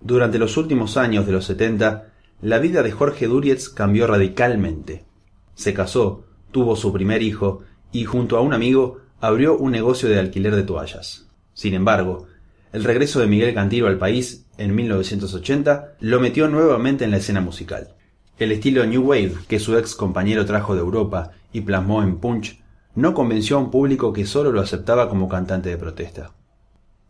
Durante 0.00 0.38
los 0.38 0.56
últimos 0.56 0.96
años 0.96 1.26
de 1.26 1.32
los 1.32 1.44
70, 1.44 2.12
la 2.40 2.58
vida 2.58 2.82
de 2.82 2.92
Jorge 2.92 3.26
Durietz 3.26 3.68
cambió 3.68 4.06
radicalmente. 4.06 5.04
Se 5.54 5.74
casó, 5.74 6.24
tuvo 6.52 6.76
su 6.76 6.92
primer 6.92 7.22
hijo 7.22 7.62
y 7.90 8.04
junto 8.04 8.36
a 8.36 8.40
un 8.40 8.54
amigo 8.54 8.98
abrió 9.20 9.56
un 9.56 9.72
negocio 9.72 10.08
de 10.08 10.18
alquiler 10.18 10.54
de 10.54 10.62
toallas. 10.62 11.26
Sin 11.54 11.74
embargo, 11.74 12.26
el 12.72 12.84
regreso 12.84 13.20
de 13.20 13.26
Miguel 13.26 13.54
Cantilo 13.54 13.88
al 13.88 13.98
país 13.98 14.46
en 14.56 14.74
1980 14.74 15.96
lo 16.00 16.20
metió 16.20 16.48
nuevamente 16.48 17.04
en 17.04 17.10
la 17.10 17.18
escena 17.18 17.40
musical. 17.40 17.88
El 18.38 18.52
estilo 18.52 18.86
New 18.86 19.02
Wave 19.02 19.34
que 19.48 19.60
su 19.60 19.76
ex 19.76 19.94
compañero 19.94 20.46
trajo 20.46 20.74
de 20.74 20.80
Europa 20.80 21.32
y 21.52 21.60
plasmó 21.60 22.02
en 22.02 22.16
Punch 22.18 22.62
no 22.94 23.14
convenció 23.14 23.56
a 23.56 23.60
un 23.60 23.70
público 23.70 24.12
que 24.12 24.26
solo 24.26 24.52
lo 24.52 24.60
aceptaba 24.60 25.08
como 25.08 25.28
cantante 25.28 25.70
de 25.70 25.76
protesta. 25.76 26.32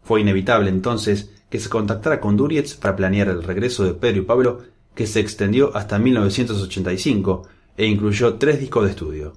Fue 0.03 0.21
inevitable 0.21 0.69
entonces 0.69 1.31
que 1.49 1.59
se 1.59 1.69
contactara 1.69 2.21
con 2.21 2.37
Durietz 2.37 2.75
para 2.75 2.97
planear 2.97 3.29
el 3.29 3.43
regreso 3.43 3.85
de 3.85 3.95
Pedro 3.95 4.23
y 4.23 4.25
Pablo, 4.25 4.63
que 4.95 5.07
se 5.07 5.21
extendió 5.21 5.75
hasta 5.77 5.99
1985 5.99 7.47
e 7.77 7.87
incluyó 7.87 8.39
tres 8.39 8.61
discos 8.61 8.85
de 8.85 8.91
estudio. 8.91 9.33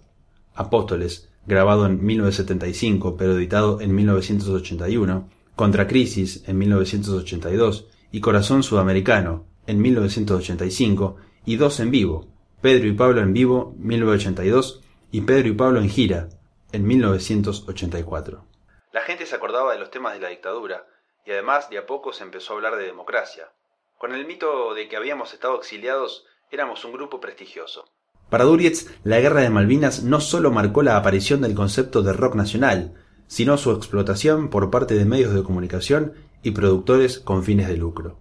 Apóstoles, 0.54 1.30
grabado 1.46 1.86
en 1.86 2.04
1975 2.04 3.18
pero 3.18 3.38
editado 3.38 3.82
en 3.82 3.94
1981, 3.94 5.30
Contra 5.56 5.88
Crisis 5.88 6.44
en 6.48 6.58
1982 6.58 7.88
y 8.12 8.20
Corazón 8.20 8.64
Sudamericano 8.64 9.46
en 9.68 9.82
1985 9.82 11.18
y 11.46 11.56
dos 11.56 11.80
en 11.80 11.92
vivo, 11.92 12.28
Pedro 12.62 12.88
y 12.88 12.94
Pablo 12.94 13.22
en 13.22 13.34
vivo 13.34 13.74
1982 13.78 14.82
y 15.12 15.22
Pedro 15.22 15.48
y 15.50 15.54
Pablo 15.54 15.80
en 15.80 15.90
gira 15.90 16.30
en 16.72 16.86
1984. 16.86 18.46
La 18.92 19.02
gente 19.02 19.26
se 19.26 19.36
acordaba 19.36 19.74
de 19.74 19.80
los 19.80 19.92
temas 19.92 20.14
de 20.14 20.20
la 20.20 20.30
dictadura, 20.30 20.86
y 21.26 21.32
además 21.32 21.70
de 21.70 21.78
a 21.78 21.86
poco 21.86 22.14
se 22.14 22.24
empezó 22.24 22.54
a 22.54 22.56
hablar 22.58 22.76
de 22.76 22.86
democracia. 22.86 23.50
Con 23.98 24.14
el 24.14 24.26
mito 24.26 24.74
de 24.74 24.88
que 24.88 24.98
habíamos 24.98 25.34
estado 25.34 25.58
exiliados, 25.58 26.26
éramos 26.52 26.84
un 26.86 26.94
grupo 26.94 27.20
prestigioso. 27.20 27.90
Para 28.36 28.44
Durietz, 28.44 28.88
la 29.06 29.22
guerra 29.22 29.40
de 29.40 29.50
Malvinas 29.50 30.04
no 30.04 30.20
solo 30.20 30.52
marcó 30.52 30.84
la 30.84 30.98
aparición 30.98 31.40
del 31.40 31.56
concepto 31.56 32.04
de 32.04 32.12
rock 32.12 32.36
nacional, 32.36 32.94
sino 33.28 33.58
su 33.58 33.72
explotación 33.72 34.50
por 34.50 34.70
parte 34.70 34.94
de 34.94 35.06
medios 35.06 35.34
de 35.34 35.42
comunicación 35.42 36.16
y 36.44 36.52
productores 36.52 37.20
con 37.20 37.46
fines 37.46 37.70
de 37.70 37.78
lucro. 37.78 38.20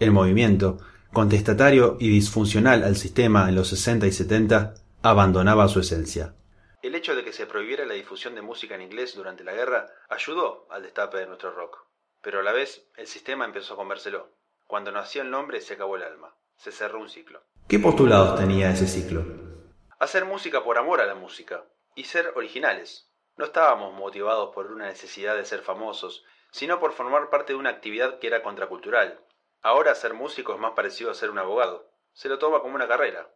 El 0.00 0.10
movimiento, 0.10 0.78
contestatario 1.12 1.96
y 2.00 2.08
disfuncional 2.08 2.82
al 2.82 2.96
sistema 2.96 3.48
en 3.48 3.54
los 3.54 3.68
60 3.68 4.08
y 4.08 4.10
70, 4.10 4.74
abandonaba 5.00 5.68
su 5.68 5.78
esencia. 5.78 6.34
El 6.82 6.96
hecho 6.96 7.14
de 7.14 7.22
que 7.22 7.32
se 7.32 7.46
prohibiera 7.46 7.86
la 7.86 7.94
difusión 7.94 8.34
de 8.34 8.42
música 8.42 8.74
en 8.74 8.82
inglés 8.82 9.14
durante 9.14 9.44
la 9.44 9.52
guerra 9.52 9.86
ayudó 10.08 10.66
al 10.72 10.82
destape 10.82 11.18
de 11.18 11.28
nuestro 11.28 11.52
rock. 11.52 11.86
Pero 12.20 12.40
a 12.40 12.42
la 12.42 12.50
vez, 12.50 12.84
el 12.96 13.06
sistema 13.06 13.44
empezó 13.44 13.74
a 13.74 13.76
comérselo. 13.76 14.34
Cuando 14.66 14.90
nació 14.90 15.22
el 15.22 15.30
nombre, 15.30 15.60
se 15.60 15.74
acabó 15.74 15.94
el 15.94 16.02
alma. 16.02 16.34
Se 16.56 16.72
cerró 16.72 16.98
un 17.00 17.08
ciclo. 17.08 17.44
¿Qué 17.70 17.78
postulados 17.78 18.36
tenía 18.36 18.72
ese 18.72 18.88
ciclo? 18.88 19.24
Hacer 20.00 20.24
música 20.24 20.64
por 20.64 20.76
amor 20.76 21.00
a 21.00 21.06
la 21.06 21.14
música. 21.14 21.66
Y 21.94 22.02
ser 22.02 22.32
originales. 22.34 23.12
No 23.36 23.44
estábamos 23.44 23.94
motivados 23.94 24.52
por 24.52 24.72
una 24.72 24.86
necesidad 24.86 25.36
de 25.36 25.44
ser 25.44 25.60
famosos, 25.60 26.24
sino 26.50 26.80
por 26.80 26.90
formar 26.90 27.30
parte 27.30 27.52
de 27.52 27.60
una 27.60 27.70
actividad 27.70 28.18
que 28.18 28.26
era 28.26 28.42
contracultural. 28.42 29.20
Ahora 29.62 29.94
ser 29.94 30.14
músico 30.14 30.52
es 30.52 30.58
más 30.58 30.72
parecido 30.72 31.12
a 31.12 31.14
ser 31.14 31.30
un 31.30 31.38
abogado. 31.38 31.88
Se 32.12 32.28
lo 32.28 32.40
toma 32.40 32.58
como 32.58 32.74
una 32.74 32.88
carrera. 32.88 33.30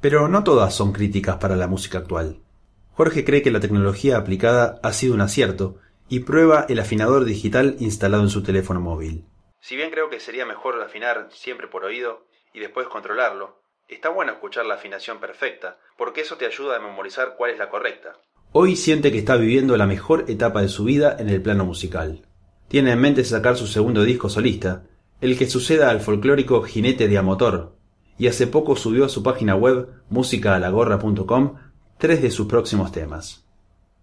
Pero 0.00 0.28
no 0.28 0.44
todas 0.44 0.72
son 0.72 0.92
críticas 0.92 1.38
para 1.38 1.56
la 1.56 1.66
música 1.66 1.98
actual. 1.98 2.44
Jorge 2.92 3.24
cree 3.24 3.42
que 3.42 3.50
la 3.50 3.58
tecnología 3.58 4.18
aplicada 4.18 4.78
ha 4.84 4.92
sido 4.92 5.14
un 5.14 5.20
acierto 5.20 5.80
y 6.08 6.20
prueba 6.20 6.64
el 6.68 6.78
afinador 6.78 7.24
digital 7.24 7.74
instalado 7.80 8.22
en 8.22 8.28
su 8.28 8.44
teléfono 8.44 8.78
móvil. 8.78 9.24
Si 9.58 9.74
bien 9.74 9.90
creo 9.90 10.10
que 10.10 10.20
sería 10.20 10.46
mejor 10.46 10.80
afinar 10.80 11.26
siempre 11.32 11.66
por 11.66 11.84
oído 11.84 12.24
y 12.52 12.60
después 12.60 12.86
controlarlo, 12.86 13.63
está 13.88 14.08
bueno 14.08 14.32
escuchar 14.32 14.66
la 14.66 14.74
afinación 14.74 15.18
perfecta, 15.18 15.78
porque 15.96 16.22
eso 16.22 16.36
te 16.36 16.46
ayuda 16.46 16.76
a 16.76 16.80
memorizar 16.80 17.34
cuál 17.36 17.50
es 17.50 17.58
la 17.58 17.70
correcta. 17.70 18.12
Hoy 18.52 18.76
siente 18.76 19.10
que 19.10 19.18
está 19.18 19.36
viviendo 19.36 19.76
la 19.76 19.86
mejor 19.86 20.26
etapa 20.28 20.62
de 20.62 20.68
su 20.68 20.84
vida 20.84 21.16
en 21.18 21.28
el 21.28 21.42
plano 21.42 21.64
musical. 21.64 22.26
Tiene 22.68 22.92
en 22.92 23.00
mente 23.00 23.24
sacar 23.24 23.56
su 23.56 23.66
segundo 23.66 24.04
disco 24.04 24.28
solista, 24.28 24.84
el 25.20 25.38
que 25.38 25.48
suceda 25.48 25.90
al 25.90 26.00
folclórico 26.00 26.62
Jinete 26.62 27.08
de 27.08 27.18
Amotor, 27.18 27.76
y 28.18 28.28
hace 28.28 28.46
poco 28.46 28.76
subió 28.76 29.04
a 29.04 29.08
su 29.08 29.22
página 29.22 29.56
web 29.56 29.88
musicaalagorra.com 30.08 31.54
tres 31.98 32.22
de 32.22 32.30
sus 32.30 32.46
próximos 32.46 32.92
temas. 32.92 33.44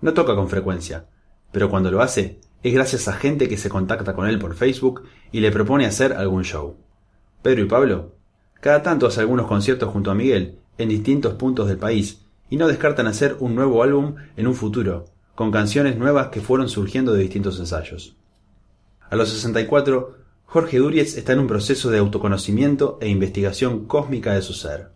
No 0.01 0.13
toca 0.13 0.35
con 0.35 0.49
frecuencia, 0.49 1.07
pero 1.51 1.69
cuando 1.69 1.91
lo 1.91 2.01
hace 2.01 2.39
es 2.63 2.73
gracias 2.73 3.07
a 3.07 3.13
gente 3.13 3.47
que 3.47 3.57
se 3.57 3.69
contacta 3.69 4.13
con 4.13 4.27
él 4.27 4.39
por 4.39 4.55
Facebook 4.55 5.03
y 5.31 5.39
le 5.39 5.51
propone 5.51 5.85
hacer 5.85 6.13
algún 6.13 6.43
show. 6.43 6.77
Pedro 7.41 7.63
y 7.63 7.67
Pablo, 7.67 8.15
cada 8.61 8.81
tanto 8.81 9.07
hace 9.07 9.19
algunos 9.19 9.47
conciertos 9.47 9.89
junto 9.89 10.09
a 10.09 10.15
Miguel 10.15 10.59
en 10.77 10.87
distintos 10.87 11.33
puntos 11.33 11.67
del 11.67 11.77
país 11.77 12.25
y 12.49 12.55
no 12.55 12.67
descartan 12.69 13.07
hacer 13.07 13.35
un 13.39 13.55
nuevo 13.55 13.83
álbum 13.83 14.15
en 14.37 14.47
un 14.47 14.55
futuro, 14.55 15.05
con 15.35 15.51
canciones 15.51 15.97
nuevas 15.97 16.29
que 16.29 16.39
fueron 16.39 16.69
surgiendo 16.69 17.11
de 17.11 17.23
distintos 17.23 17.59
ensayos. 17.59 18.15
A 19.09 19.17
los 19.17 19.29
64, 19.29 20.15
Jorge 20.45 20.77
Durietz 20.77 21.17
está 21.17 21.33
en 21.33 21.39
un 21.39 21.47
proceso 21.47 21.89
de 21.89 21.99
autoconocimiento 21.99 22.97
e 23.01 23.09
investigación 23.09 23.85
cósmica 23.85 24.33
de 24.33 24.41
su 24.41 24.53
ser. 24.53 24.91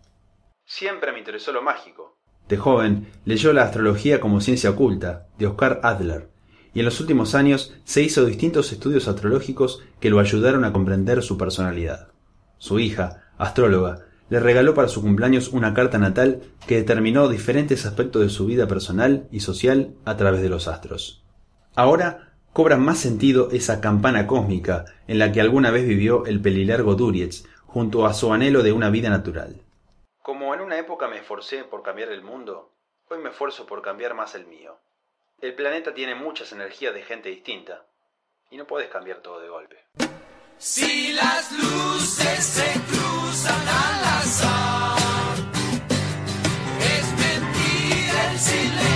Siempre 0.64 1.12
me 1.12 1.18
interesó 1.18 1.52
lo 1.52 1.60
mágico, 1.60 2.16
de 2.48 2.56
joven, 2.56 3.08
leyó 3.24 3.52
la 3.52 3.64
astrología 3.64 4.20
como 4.20 4.40
ciencia 4.40 4.70
oculta, 4.70 5.26
de 5.38 5.46
Oscar 5.46 5.80
Adler, 5.82 6.30
y 6.72 6.78
en 6.78 6.84
los 6.84 7.00
últimos 7.00 7.34
años 7.34 7.74
se 7.84 8.02
hizo 8.02 8.24
distintos 8.24 8.70
estudios 8.72 9.08
astrológicos 9.08 9.82
que 9.98 10.10
lo 10.10 10.20
ayudaron 10.20 10.64
a 10.64 10.72
comprender 10.72 11.22
su 11.22 11.36
personalidad. 11.38 12.12
Su 12.58 12.78
hija, 12.78 13.24
astróloga, 13.38 14.06
le 14.28 14.40
regaló 14.40 14.74
para 14.74 14.88
su 14.88 15.02
cumpleaños 15.02 15.48
una 15.48 15.72
carta 15.72 15.98
natal 15.98 16.42
que 16.66 16.76
determinó 16.76 17.28
diferentes 17.28 17.86
aspectos 17.86 18.22
de 18.22 18.28
su 18.28 18.46
vida 18.46 18.66
personal 18.66 19.28
y 19.30 19.40
social 19.40 19.94
a 20.04 20.16
través 20.16 20.42
de 20.42 20.48
los 20.48 20.68
astros. 20.68 21.24
Ahora 21.74 22.32
cobra 22.52 22.76
más 22.76 22.98
sentido 22.98 23.50
esa 23.52 23.80
campana 23.80 24.26
cósmica 24.26 24.86
en 25.06 25.18
la 25.18 25.30
que 25.30 25.40
alguna 25.40 25.70
vez 25.70 25.86
vivió 25.86 26.24
el 26.26 26.40
pelilargo 26.40 26.94
Durietz 26.94 27.44
junto 27.66 28.06
a 28.06 28.14
su 28.14 28.32
anhelo 28.32 28.62
de 28.62 28.72
una 28.72 28.90
vida 28.90 29.10
natural. 29.10 29.62
Como 30.22 30.54
en 30.54 30.60
una 30.60 30.78
época 30.78 31.06
me 31.06 31.18
esforcé 31.18 31.64
por 31.64 31.82
cambiar 31.82 32.10
el 32.10 32.22
mundo, 32.22 32.72
hoy 33.10 33.18
me 33.18 33.30
esfuerzo 33.30 33.66
por 33.66 33.82
cambiar 33.82 34.14
más 34.14 34.34
el 34.34 34.46
mío. 34.46 34.78
El 35.40 35.54
planeta 35.54 35.94
tiene 35.94 36.14
muchas 36.14 36.50
energías 36.52 36.94
de 36.94 37.02
gente 37.02 37.28
distinta 37.28 37.84
y 38.50 38.56
no 38.56 38.66
puedes 38.66 38.88
cambiar 38.88 39.18
todo 39.18 39.38
de 39.40 39.48
golpe. 39.48 39.76
Si 40.58 41.12
las 41.12 41.52
luces 41.52 42.42
se 42.42 42.95
cruzan 43.36 43.68
al 43.68 44.04
azar, 44.22 45.36
es 46.80 47.06
mentira 47.18 48.32
el 48.32 48.38
silencio 48.38 48.95